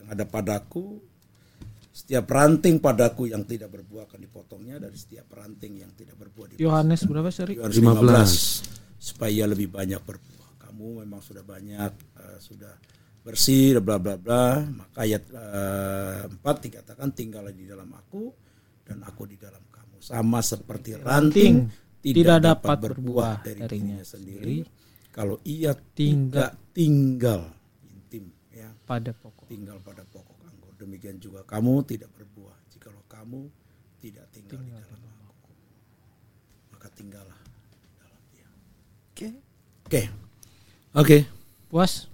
ada 0.07 0.23
padaku, 0.23 0.97
setiap 1.91 2.29
ranting 2.29 2.77
padaku 2.77 3.27
yang 3.27 3.43
tidak 3.43 3.73
berbuah 3.73 4.05
akan 4.05 4.19
dipotongnya 4.21 4.77
dari 4.77 4.93
setiap 4.93 5.33
ranting 5.33 5.81
yang 5.81 5.91
tidak 5.97 6.13
berbuah 6.13 6.53
di 6.53 6.55
Yohanes 6.61 7.03
berapa 7.09 7.29
seri? 7.33 7.57
Yohanes 7.57 7.77
15. 7.81 8.77
15 9.01 9.01
supaya 9.01 9.43
lebih 9.49 9.73
banyak 9.73 10.01
berbuah. 10.01 10.49
Kamu 10.61 11.01
memang 11.01 11.21
sudah 11.25 11.41
banyak 11.41 11.91
uh, 12.21 12.37
sudah 12.37 12.73
bersih 13.25 13.81
bla 13.81 13.97
bla 13.97 14.13
bla. 14.13 14.61
Maka 14.61 15.09
ayat 15.09 15.23
uh, 15.33 16.29
4 16.29 16.65
dikatakan 16.69 17.09
tinggallah 17.17 17.49
di 17.49 17.65
dalam 17.65 17.89
aku 17.97 18.29
dan 18.85 19.01
aku 19.01 19.25
di 19.25 19.41
dalam 19.41 19.65
kamu. 19.73 19.97
Sama 19.97 20.39
seperti 20.45 21.01
ranting, 21.01 21.65
tidak, 21.97 22.45
dapat 22.45 22.77
berbuah 22.77 23.41
dari 23.41 23.65
dirinya 23.65 24.05
sendiri 24.05 24.61
kalau 25.09 25.41
ia 25.49 25.73
Tinggal. 25.73 25.89
tidak 25.97 26.51
tinggal 26.77 27.56
ya 28.57 28.69
pada 28.89 29.13
pokok. 29.13 29.45
tinggal 29.45 29.77
pada 29.85 30.01
pokok 30.09 30.37
anggur. 30.49 30.73
Demikian 30.81 31.21
juga 31.21 31.45
kamu 31.45 31.85
tidak 31.85 32.09
berbuah 32.17 32.57
jikalau 32.73 33.03
kamu 33.05 33.45
tidak 34.01 34.25
tinggal, 34.33 34.61
di 34.61 34.73
dalam 34.73 35.01
aku. 35.29 35.51
Maka 36.73 36.87
tinggallah 36.93 37.39
dalam 38.01 38.21
dia. 38.33 38.47
Oke. 39.13 39.27
Oke. 39.85 40.01
Oke, 40.97 41.17
Puas? 41.69 42.09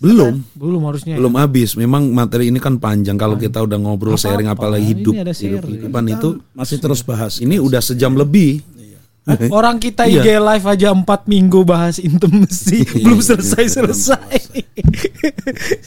belum. 0.00 0.40
Belum 0.56 0.80
harusnya. 0.88 1.16
ya? 1.16 1.18
Belum 1.20 1.36
habis. 1.36 1.76
Memang 1.76 2.08
materi 2.12 2.48
ini 2.48 2.56
kan 2.60 2.80
panjang. 2.80 3.16
Kalau 3.16 3.36
kita 3.36 3.60
udah 3.64 3.76
ngobrol 3.76 4.16
Apa-apa. 4.16 4.24
sharing 4.24 4.48
apalagi 4.48 4.84
hidup, 4.92 5.12
ada 5.16 5.32
hidup 5.36 5.64
kehidupan 5.64 6.04
itu 6.16 6.28
Masih 6.52 6.76
terus 6.80 7.00
bahas. 7.04 7.40
ini 7.40 7.60
udah 7.60 7.80
sejam 7.84 8.16
lebih. 8.16 8.64
Orang 9.58 9.82
kita 9.82 10.06
Iya. 10.06 10.22
IG 10.22 10.28
live 10.38 10.66
aja 10.66 10.88
4 10.94 11.02
minggu 11.26 11.66
bahas 11.66 11.98
intimacy 11.98 12.86
belum 13.02 13.18
selesai 13.18 13.64
selesai. 13.74 14.38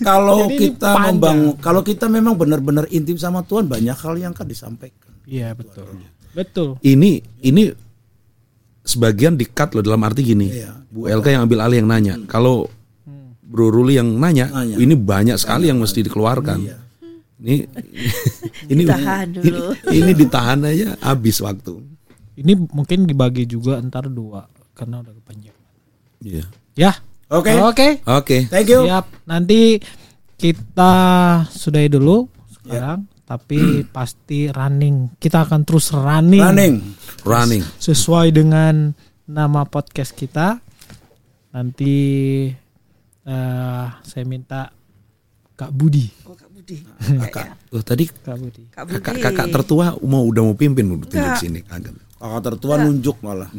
Kalau 0.03 0.43
Jadi 0.43 0.55
ini 0.55 0.57
kita 0.75 0.89
membangun, 0.91 1.55
kalau 1.57 1.81
kita 1.81 2.05
memang 2.07 2.35
benar-benar 2.35 2.85
intim 2.91 3.15
sama 3.15 3.39
Tuhan, 3.41 3.65
banyak 3.65 3.95
hal 3.95 4.15
yang 4.19 4.31
akan 4.35 4.47
disampaikan. 4.47 5.11
Iya 5.23 5.55
betul. 5.55 5.87
Betul. 6.35 6.69
Ini 6.81 7.23
ini 7.41 7.71
sebagian 8.81 9.37
dikat 9.37 9.71
loh 9.71 9.83
dalam 9.85 10.01
arti 10.03 10.21
gini. 10.25 10.47
Iya. 10.49 10.75
Bu 10.89 11.07
Elka 11.07 11.29
yang 11.29 11.47
ambil 11.47 11.63
alih 11.63 11.79
yang 11.79 11.89
nanya. 11.89 12.15
Kalau 12.27 12.67
Bro 13.49 13.73
Ruli 13.73 13.97
yang 13.97 14.13
nanya, 14.13 14.45
Nanya. 14.53 14.77
ini 14.77 14.93
banyak 14.93 15.33
sekali 15.41 15.73
yang 15.73 15.81
mesti 15.81 16.05
dikeluarkan. 16.05 16.59
Iya. 16.61 16.77
Ini 17.39 17.55
ini 18.73 18.81
Ditahan 18.85 19.25
dulu. 19.31 19.63
Ini, 19.89 19.95
ini 19.95 20.11
ditahan 20.13 20.59
aja 20.69 20.87
habis 21.01 21.41
waktu. 21.41 21.81
Ini 22.39 22.53
mungkin 22.71 23.03
dibagi 23.03 23.43
juga 23.43 23.75
ntar 23.79 24.07
dua 24.07 24.47
karena 24.71 25.03
udah 25.03 25.11
kepanjangan. 25.11 25.63
Iya. 26.23 26.45
Ya. 26.73 26.91
Oke. 27.27 27.51
Oke. 27.59 27.87
Oke. 28.05 28.37
Thank 28.47 28.71
you. 28.71 28.87
Siap. 28.87 29.05
Nanti 29.23 29.77
kita 30.33 30.93
sudahi 31.45 31.91
dulu 31.91 32.25
sekarang, 32.49 33.03
tapi 33.23 33.59
pasti 33.95 34.47
running. 34.47 35.19
Kita 35.19 35.43
akan 35.43 35.61
terus 35.61 35.91
running, 35.91 36.39
Running. 36.41 36.75
Running. 37.21 37.63
sesuai 37.77 38.31
dengan 38.31 38.95
nama 39.27 39.67
podcast 39.67 40.15
kita. 40.15 40.63
Nanti 41.49 41.93
eh 43.21 43.85
saya 43.99 44.23
minta 44.23 44.71
Kak 45.53 45.75
Budi, 45.75 46.07
Oh, 46.23 46.31
Kak 46.33 46.47
Budi. 46.49 46.77
Kakak. 47.19 47.45
Tuh 47.67 47.83
tadi 47.83 48.07
Kak 48.07 48.37
Budi. 48.39 48.63
Kak 48.71 48.83
Budi. 48.87 48.95
kakak 48.95 49.15
kakak 49.19 49.47
tertua 49.51 49.91
mau 50.01 50.23
udah 50.23 50.41
mau 50.41 50.55
pimpin 50.55 50.87
Enggak. 50.87 51.35
sini 51.35 51.59
kagak. 51.61 51.93
Kakak 52.19 52.41
tertua 52.45 52.75
nunjuk 52.77 53.17
malah. 53.19 53.49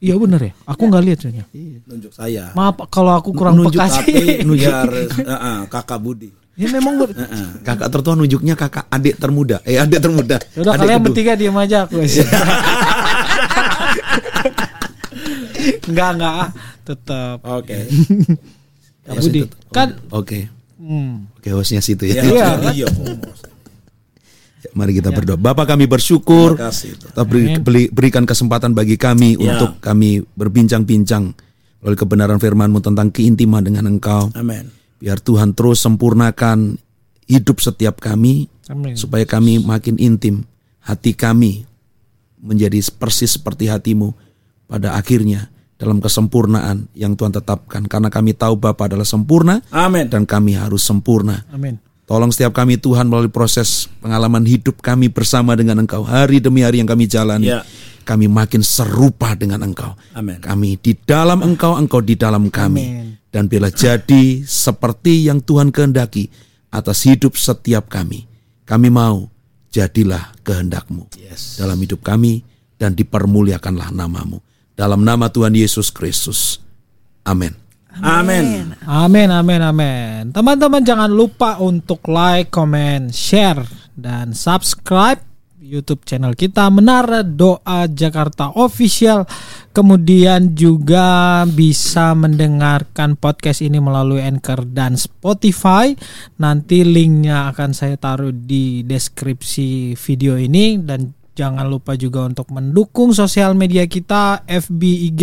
Iya 0.00 0.16
bener 0.16 0.40
ya. 0.40 0.52
Aku 0.64 0.88
nggak 0.88 1.04
lihat 1.04 1.18
soalnya. 1.20 1.44
Nunjuk 1.84 2.08
saya. 2.10 2.56
Maaf 2.56 2.88
kalau 2.88 3.12
aku 3.12 3.36
kurang 3.36 3.52
Nunjuk 3.54 3.76
peka 3.76 4.00
Tapi 4.00 4.12
sih. 4.16 4.40
biar 4.40 4.88
Heeh, 5.12 5.58
kakak 5.68 6.00
Budi. 6.00 6.32
Ya 6.56 6.68
memang 6.70 6.96
ber- 6.96 7.12
Kakak 7.60 7.88
tertua 7.90 8.16
nunjuknya 8.16 8.56
kakak 8.56 8.88
adik 8.88 9.16
termuda. 9.16 9.60
Eh 9.60 9.76
adik 9.76 10.00
termuda. 10.00 10.40
Udah 10.56 10.72
Adik 10.72 10.80
kalian 10.80 10.96
kedua. 10.96 11.06
bertiga 11.06 11.32
diam 11.36 11.52
aja 11.54 11.84
aku 11.84 12.00
enggak 15.86 16.08
enggak 16.16 16.34
ah. 16.38 16.48
tetap. 16.82 17.36
Oke. 17.44 17.78
Kak 19.02 19.14
Budi. 19.18 19.40
Kan 19.68 19.88
Oke. 20.10 20.48
hmm. 20.76 21.28
Oke 21.36 21.48
hostnya 21.52 21.80
situ 21.80 22.08
ya. 22.08 22.14
Ya, 22.16 22.24
Iya. 22.24 22.48
iya. 22.72 22.88
Ya, 24.60 24.70
Mari 24.76 24.92
kita 24.92 25.08
berdoa. 25.08 25.40
Bapak 25.40 25.72
kami 25.72 25.88
bersyukur. 25.88 26.52
Terima 26.52 26.68
kasih. 26.68 26.90
Beri- 27.24 27.56
beli- 27.58 27.88
berikan 27.88 28.28
kesempatan 28.28 28.76
bagi 28.76 29.00
kami 29.00 29.40
Ya. 29.40 29.56
untuk 29.56 29.80
kami 29.80 30.20
berbincang-bincang 30.36 31.32
melalui 31.80 31.96
kebenaran 31.96 32.36
firman-Mu 32.36 32.84
tentang 32.84 33.08
keintiman 33.08 33.64
dengan 33.64 33.88
Engkau. 33.88 34.28
Amin. 34.36 34.68
Biar 35.00 35.16
Tuhan 35.16 35.56
terus 35.56 35.80
sempurnakan 35.80 36.76
hidup 37.24 37.56
setiap 37.56 38.04
kami 38.04 38.52
Amin. 38.68 39.00
supaya 39.00 39.24
kami 39.24 39.56
makin 39.58 39.96
intim. 39.96 40.44
Hati 40.80 41.16
kami 41.16 41.64
menjadi 42.36 42.80
persis 42.92 43.36
seperti 43.36 43.68
hatimu 43.68 44.12
pada 44.64 44.92
akhirnya 44.92 45.48
dalam 45.76 46.04
kesempurnaan 46.04 46.92
yang 46.92 47.16
Tuhan 47.16 47.32
tetapkan. 47.32 47.88
Karena 47.88 48.12
kami 48.12 48.36
tahu 48.36 48.60
Bapa 48.60 48.92
adalah 48.92 49.08
sempurna 49.08 49.64
Amin. 49.72 50.12
dan 50.12 50.28
kami 50.28 50.52
harus 50.52 50.84
sempurna. 50.84 51.48
Amin. 51.48 51.80
Tolong 52.10 52.34
setiap 52.34 52.50
kami 52.50 52.74
Tuhan 52.74 53.06
melalui 53.06 53.30
proses 53.30 53.86
pengalaman 54.02 54.42
hidup 54.42 54.82
kami 54.82 55.06
bersama 55.06 55.54
dengan 55.54 55.78
Engkau 55.78 56.02
hari 56.02 56.42
demi 56.42 56.66
hari 56.66 56.82
yang 56.82 56.90
kami 56.90 57.06
jalani. 57.06 57.54
Ya. 57.54 57.62
Kami 58.02 58.26
makin 58.26 58.66
serupa 58.66 59.38
dengan 59.38 59.62
Engkau. 59.62 59.94
Amin. 60.18 60.42
Kami 60.42 60.74
di 60.82 60.98
dalam 60.98 61.38
Engkau, 61.38 61.78
Engkau 61.78 62.02
di 62.02 62.18
dalam 62.18 62.50
kami. 62.50 62.82
Amin. 62.90 63.06
Dan 63.30 63.46
bila 63.46 63.70
jadi 63.70 64.42
seperti 64.42 65.30
yang 65.30 65.38
Tuhan 65.38 65.70
kehendaki 65.70 66.26
atas 66.74 67.06
hidup 67.06 67.38
setiap 67.38 67.86
kami. 67.86 68.26
Kami 68.66 68.90
mau 68.90 69.30
jadilah 69.70 70.34
kehendakmu 70.42 71.14
Yes. 71.14 71.62
dalam 71.62 71.78
hidup 71.78 72.02
kami 72.02 72.42
dan 72.74 72.98
dipermuliakanlah 72.98 73.94
namamu. 73.94 74.42
Dalam 74.74 75.06
nama 75.06 75.30
Tuhan 75.30 75.54
Yesus 75.54 75.94
Kristus. 75.94 76.58
Amin. 77.22 77.54
Amin. 77.98 78.70
Amin, 78.86 79.28
amin, 79.34 79.60
amin. 79.60 80.20
Teman-teman 80.30 80.86
jangan 80.86 81.10
lupa 81.10 81.58
untuk 81.58 82.06
like, 82.06 82.54
comment, 82.54 83.10
share, 83.10 83.66
dan 83.98 84.30
subscribe 84.30 85.18
YouTube 85.70 86.02
channel 86.02 86.34
kita 86.34 86.66
Menara 86.66 87.22
Doa 87.22 87.86
Jakarta 87.86 88.50
Official. 88.58 89.22
Kemudian 89.70 90.58
juga 90.58 91.46
bisa 91.46 92.10
mendengarkan 92.18 93.14
podcast 93.14 93.62
ini 93.62 93.78
melalui 93.78 94.18
Anchor 94.18 94.66
dan 94.66 94.98
Spotify. 94.98 95.94
Nanti 96.42 96.82
linknya 96.82 97.54
akan 97.54 97.70
saya 97.70 97.94
taruh 97.94 98.34
di 98.34 98.82
deskripsi 98.82 99.94
video 99.94 100.34
ini 100.34 100.82
dan 100.82 101.14
jangan 101.38 101.70
lupa 101.70 101.94
juga 101.94 102.26
untuk 102.26 102.50
mendukung 102.50 103.14
sosial 103.14 103.54
media 103.54 103.86
kita 103.86 104.42
FB 104.50 104.82
IG 105.14 105.22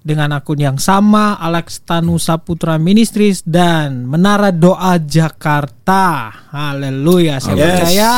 dengan 0.00 0.32
akun 0.32 0.56
yang 0.56 0.78
sama 0.80 1.36
Alex 1.36 1.84
Tanu 1.84 2.16
Saputra 2.16 2.80
Ministries 2.80 3.44
dan 3.44 4.08
Menara 4.08 4.48
Doa 4.48 4.96
Jakarta. 4.96 6.32
Haleluya. 6.50 7.36
Saya 7.38 7.56
Yes. 7.56 7.68
percaya 7.76 8.10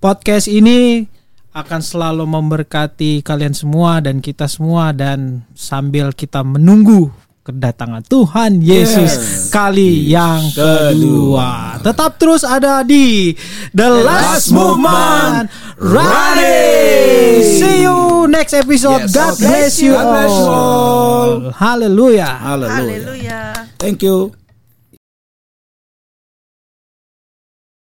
podcast 0.00 0.46
ini 0.48 1.04
akan 1.52 1.80
selalu 1.82 2.24
memberkati 2.24 3.20
kalian 3.20 3.52
semua 3.52 3.98
dan 4.00 4.22
kita 4.22 4.46
semua 4.46 4.94
dan 4.94 5.44
sambil 5.52 6.14
kita 6.14 6.40
menunggu 6.46 7.10
kedatangan 7.48 8.04
Tuhan 8.04 8.60
Yesus 8.60 9.12
Yes. 9.16 9.48
kali 9.48 10.04
yang 10.06 10.44
kedua. 10.52 11.80
Tetap 11.80 12.20
terus 12.20 12.44
ada 12.44 12.84
di 12.84 13.32
The 13.72 13.88
Last 14.04 14.52
Movement 14.52 15.48
Running. 15.80 17.40
See 17.56 17.82
you 17.82 17.98
next 18.28 18.52
episode. 18.52 19.08
Yes. 19.08 19.16
God 19.16 19.32
Okay. 19.32 19.44
bless 19.48 19.72
you 19.80 19.92
God 19.92 20.06
bless 20.06 20.34
you 20.34 20.44
all. 20.44 20.52
all. 20.52 21.32
Hallelujah. 21.56 22.32
Haleluya. 22.36 22.76
Haleluya. 22.76 23.40
Thank 23.76 24.04
you. 24.04 24.36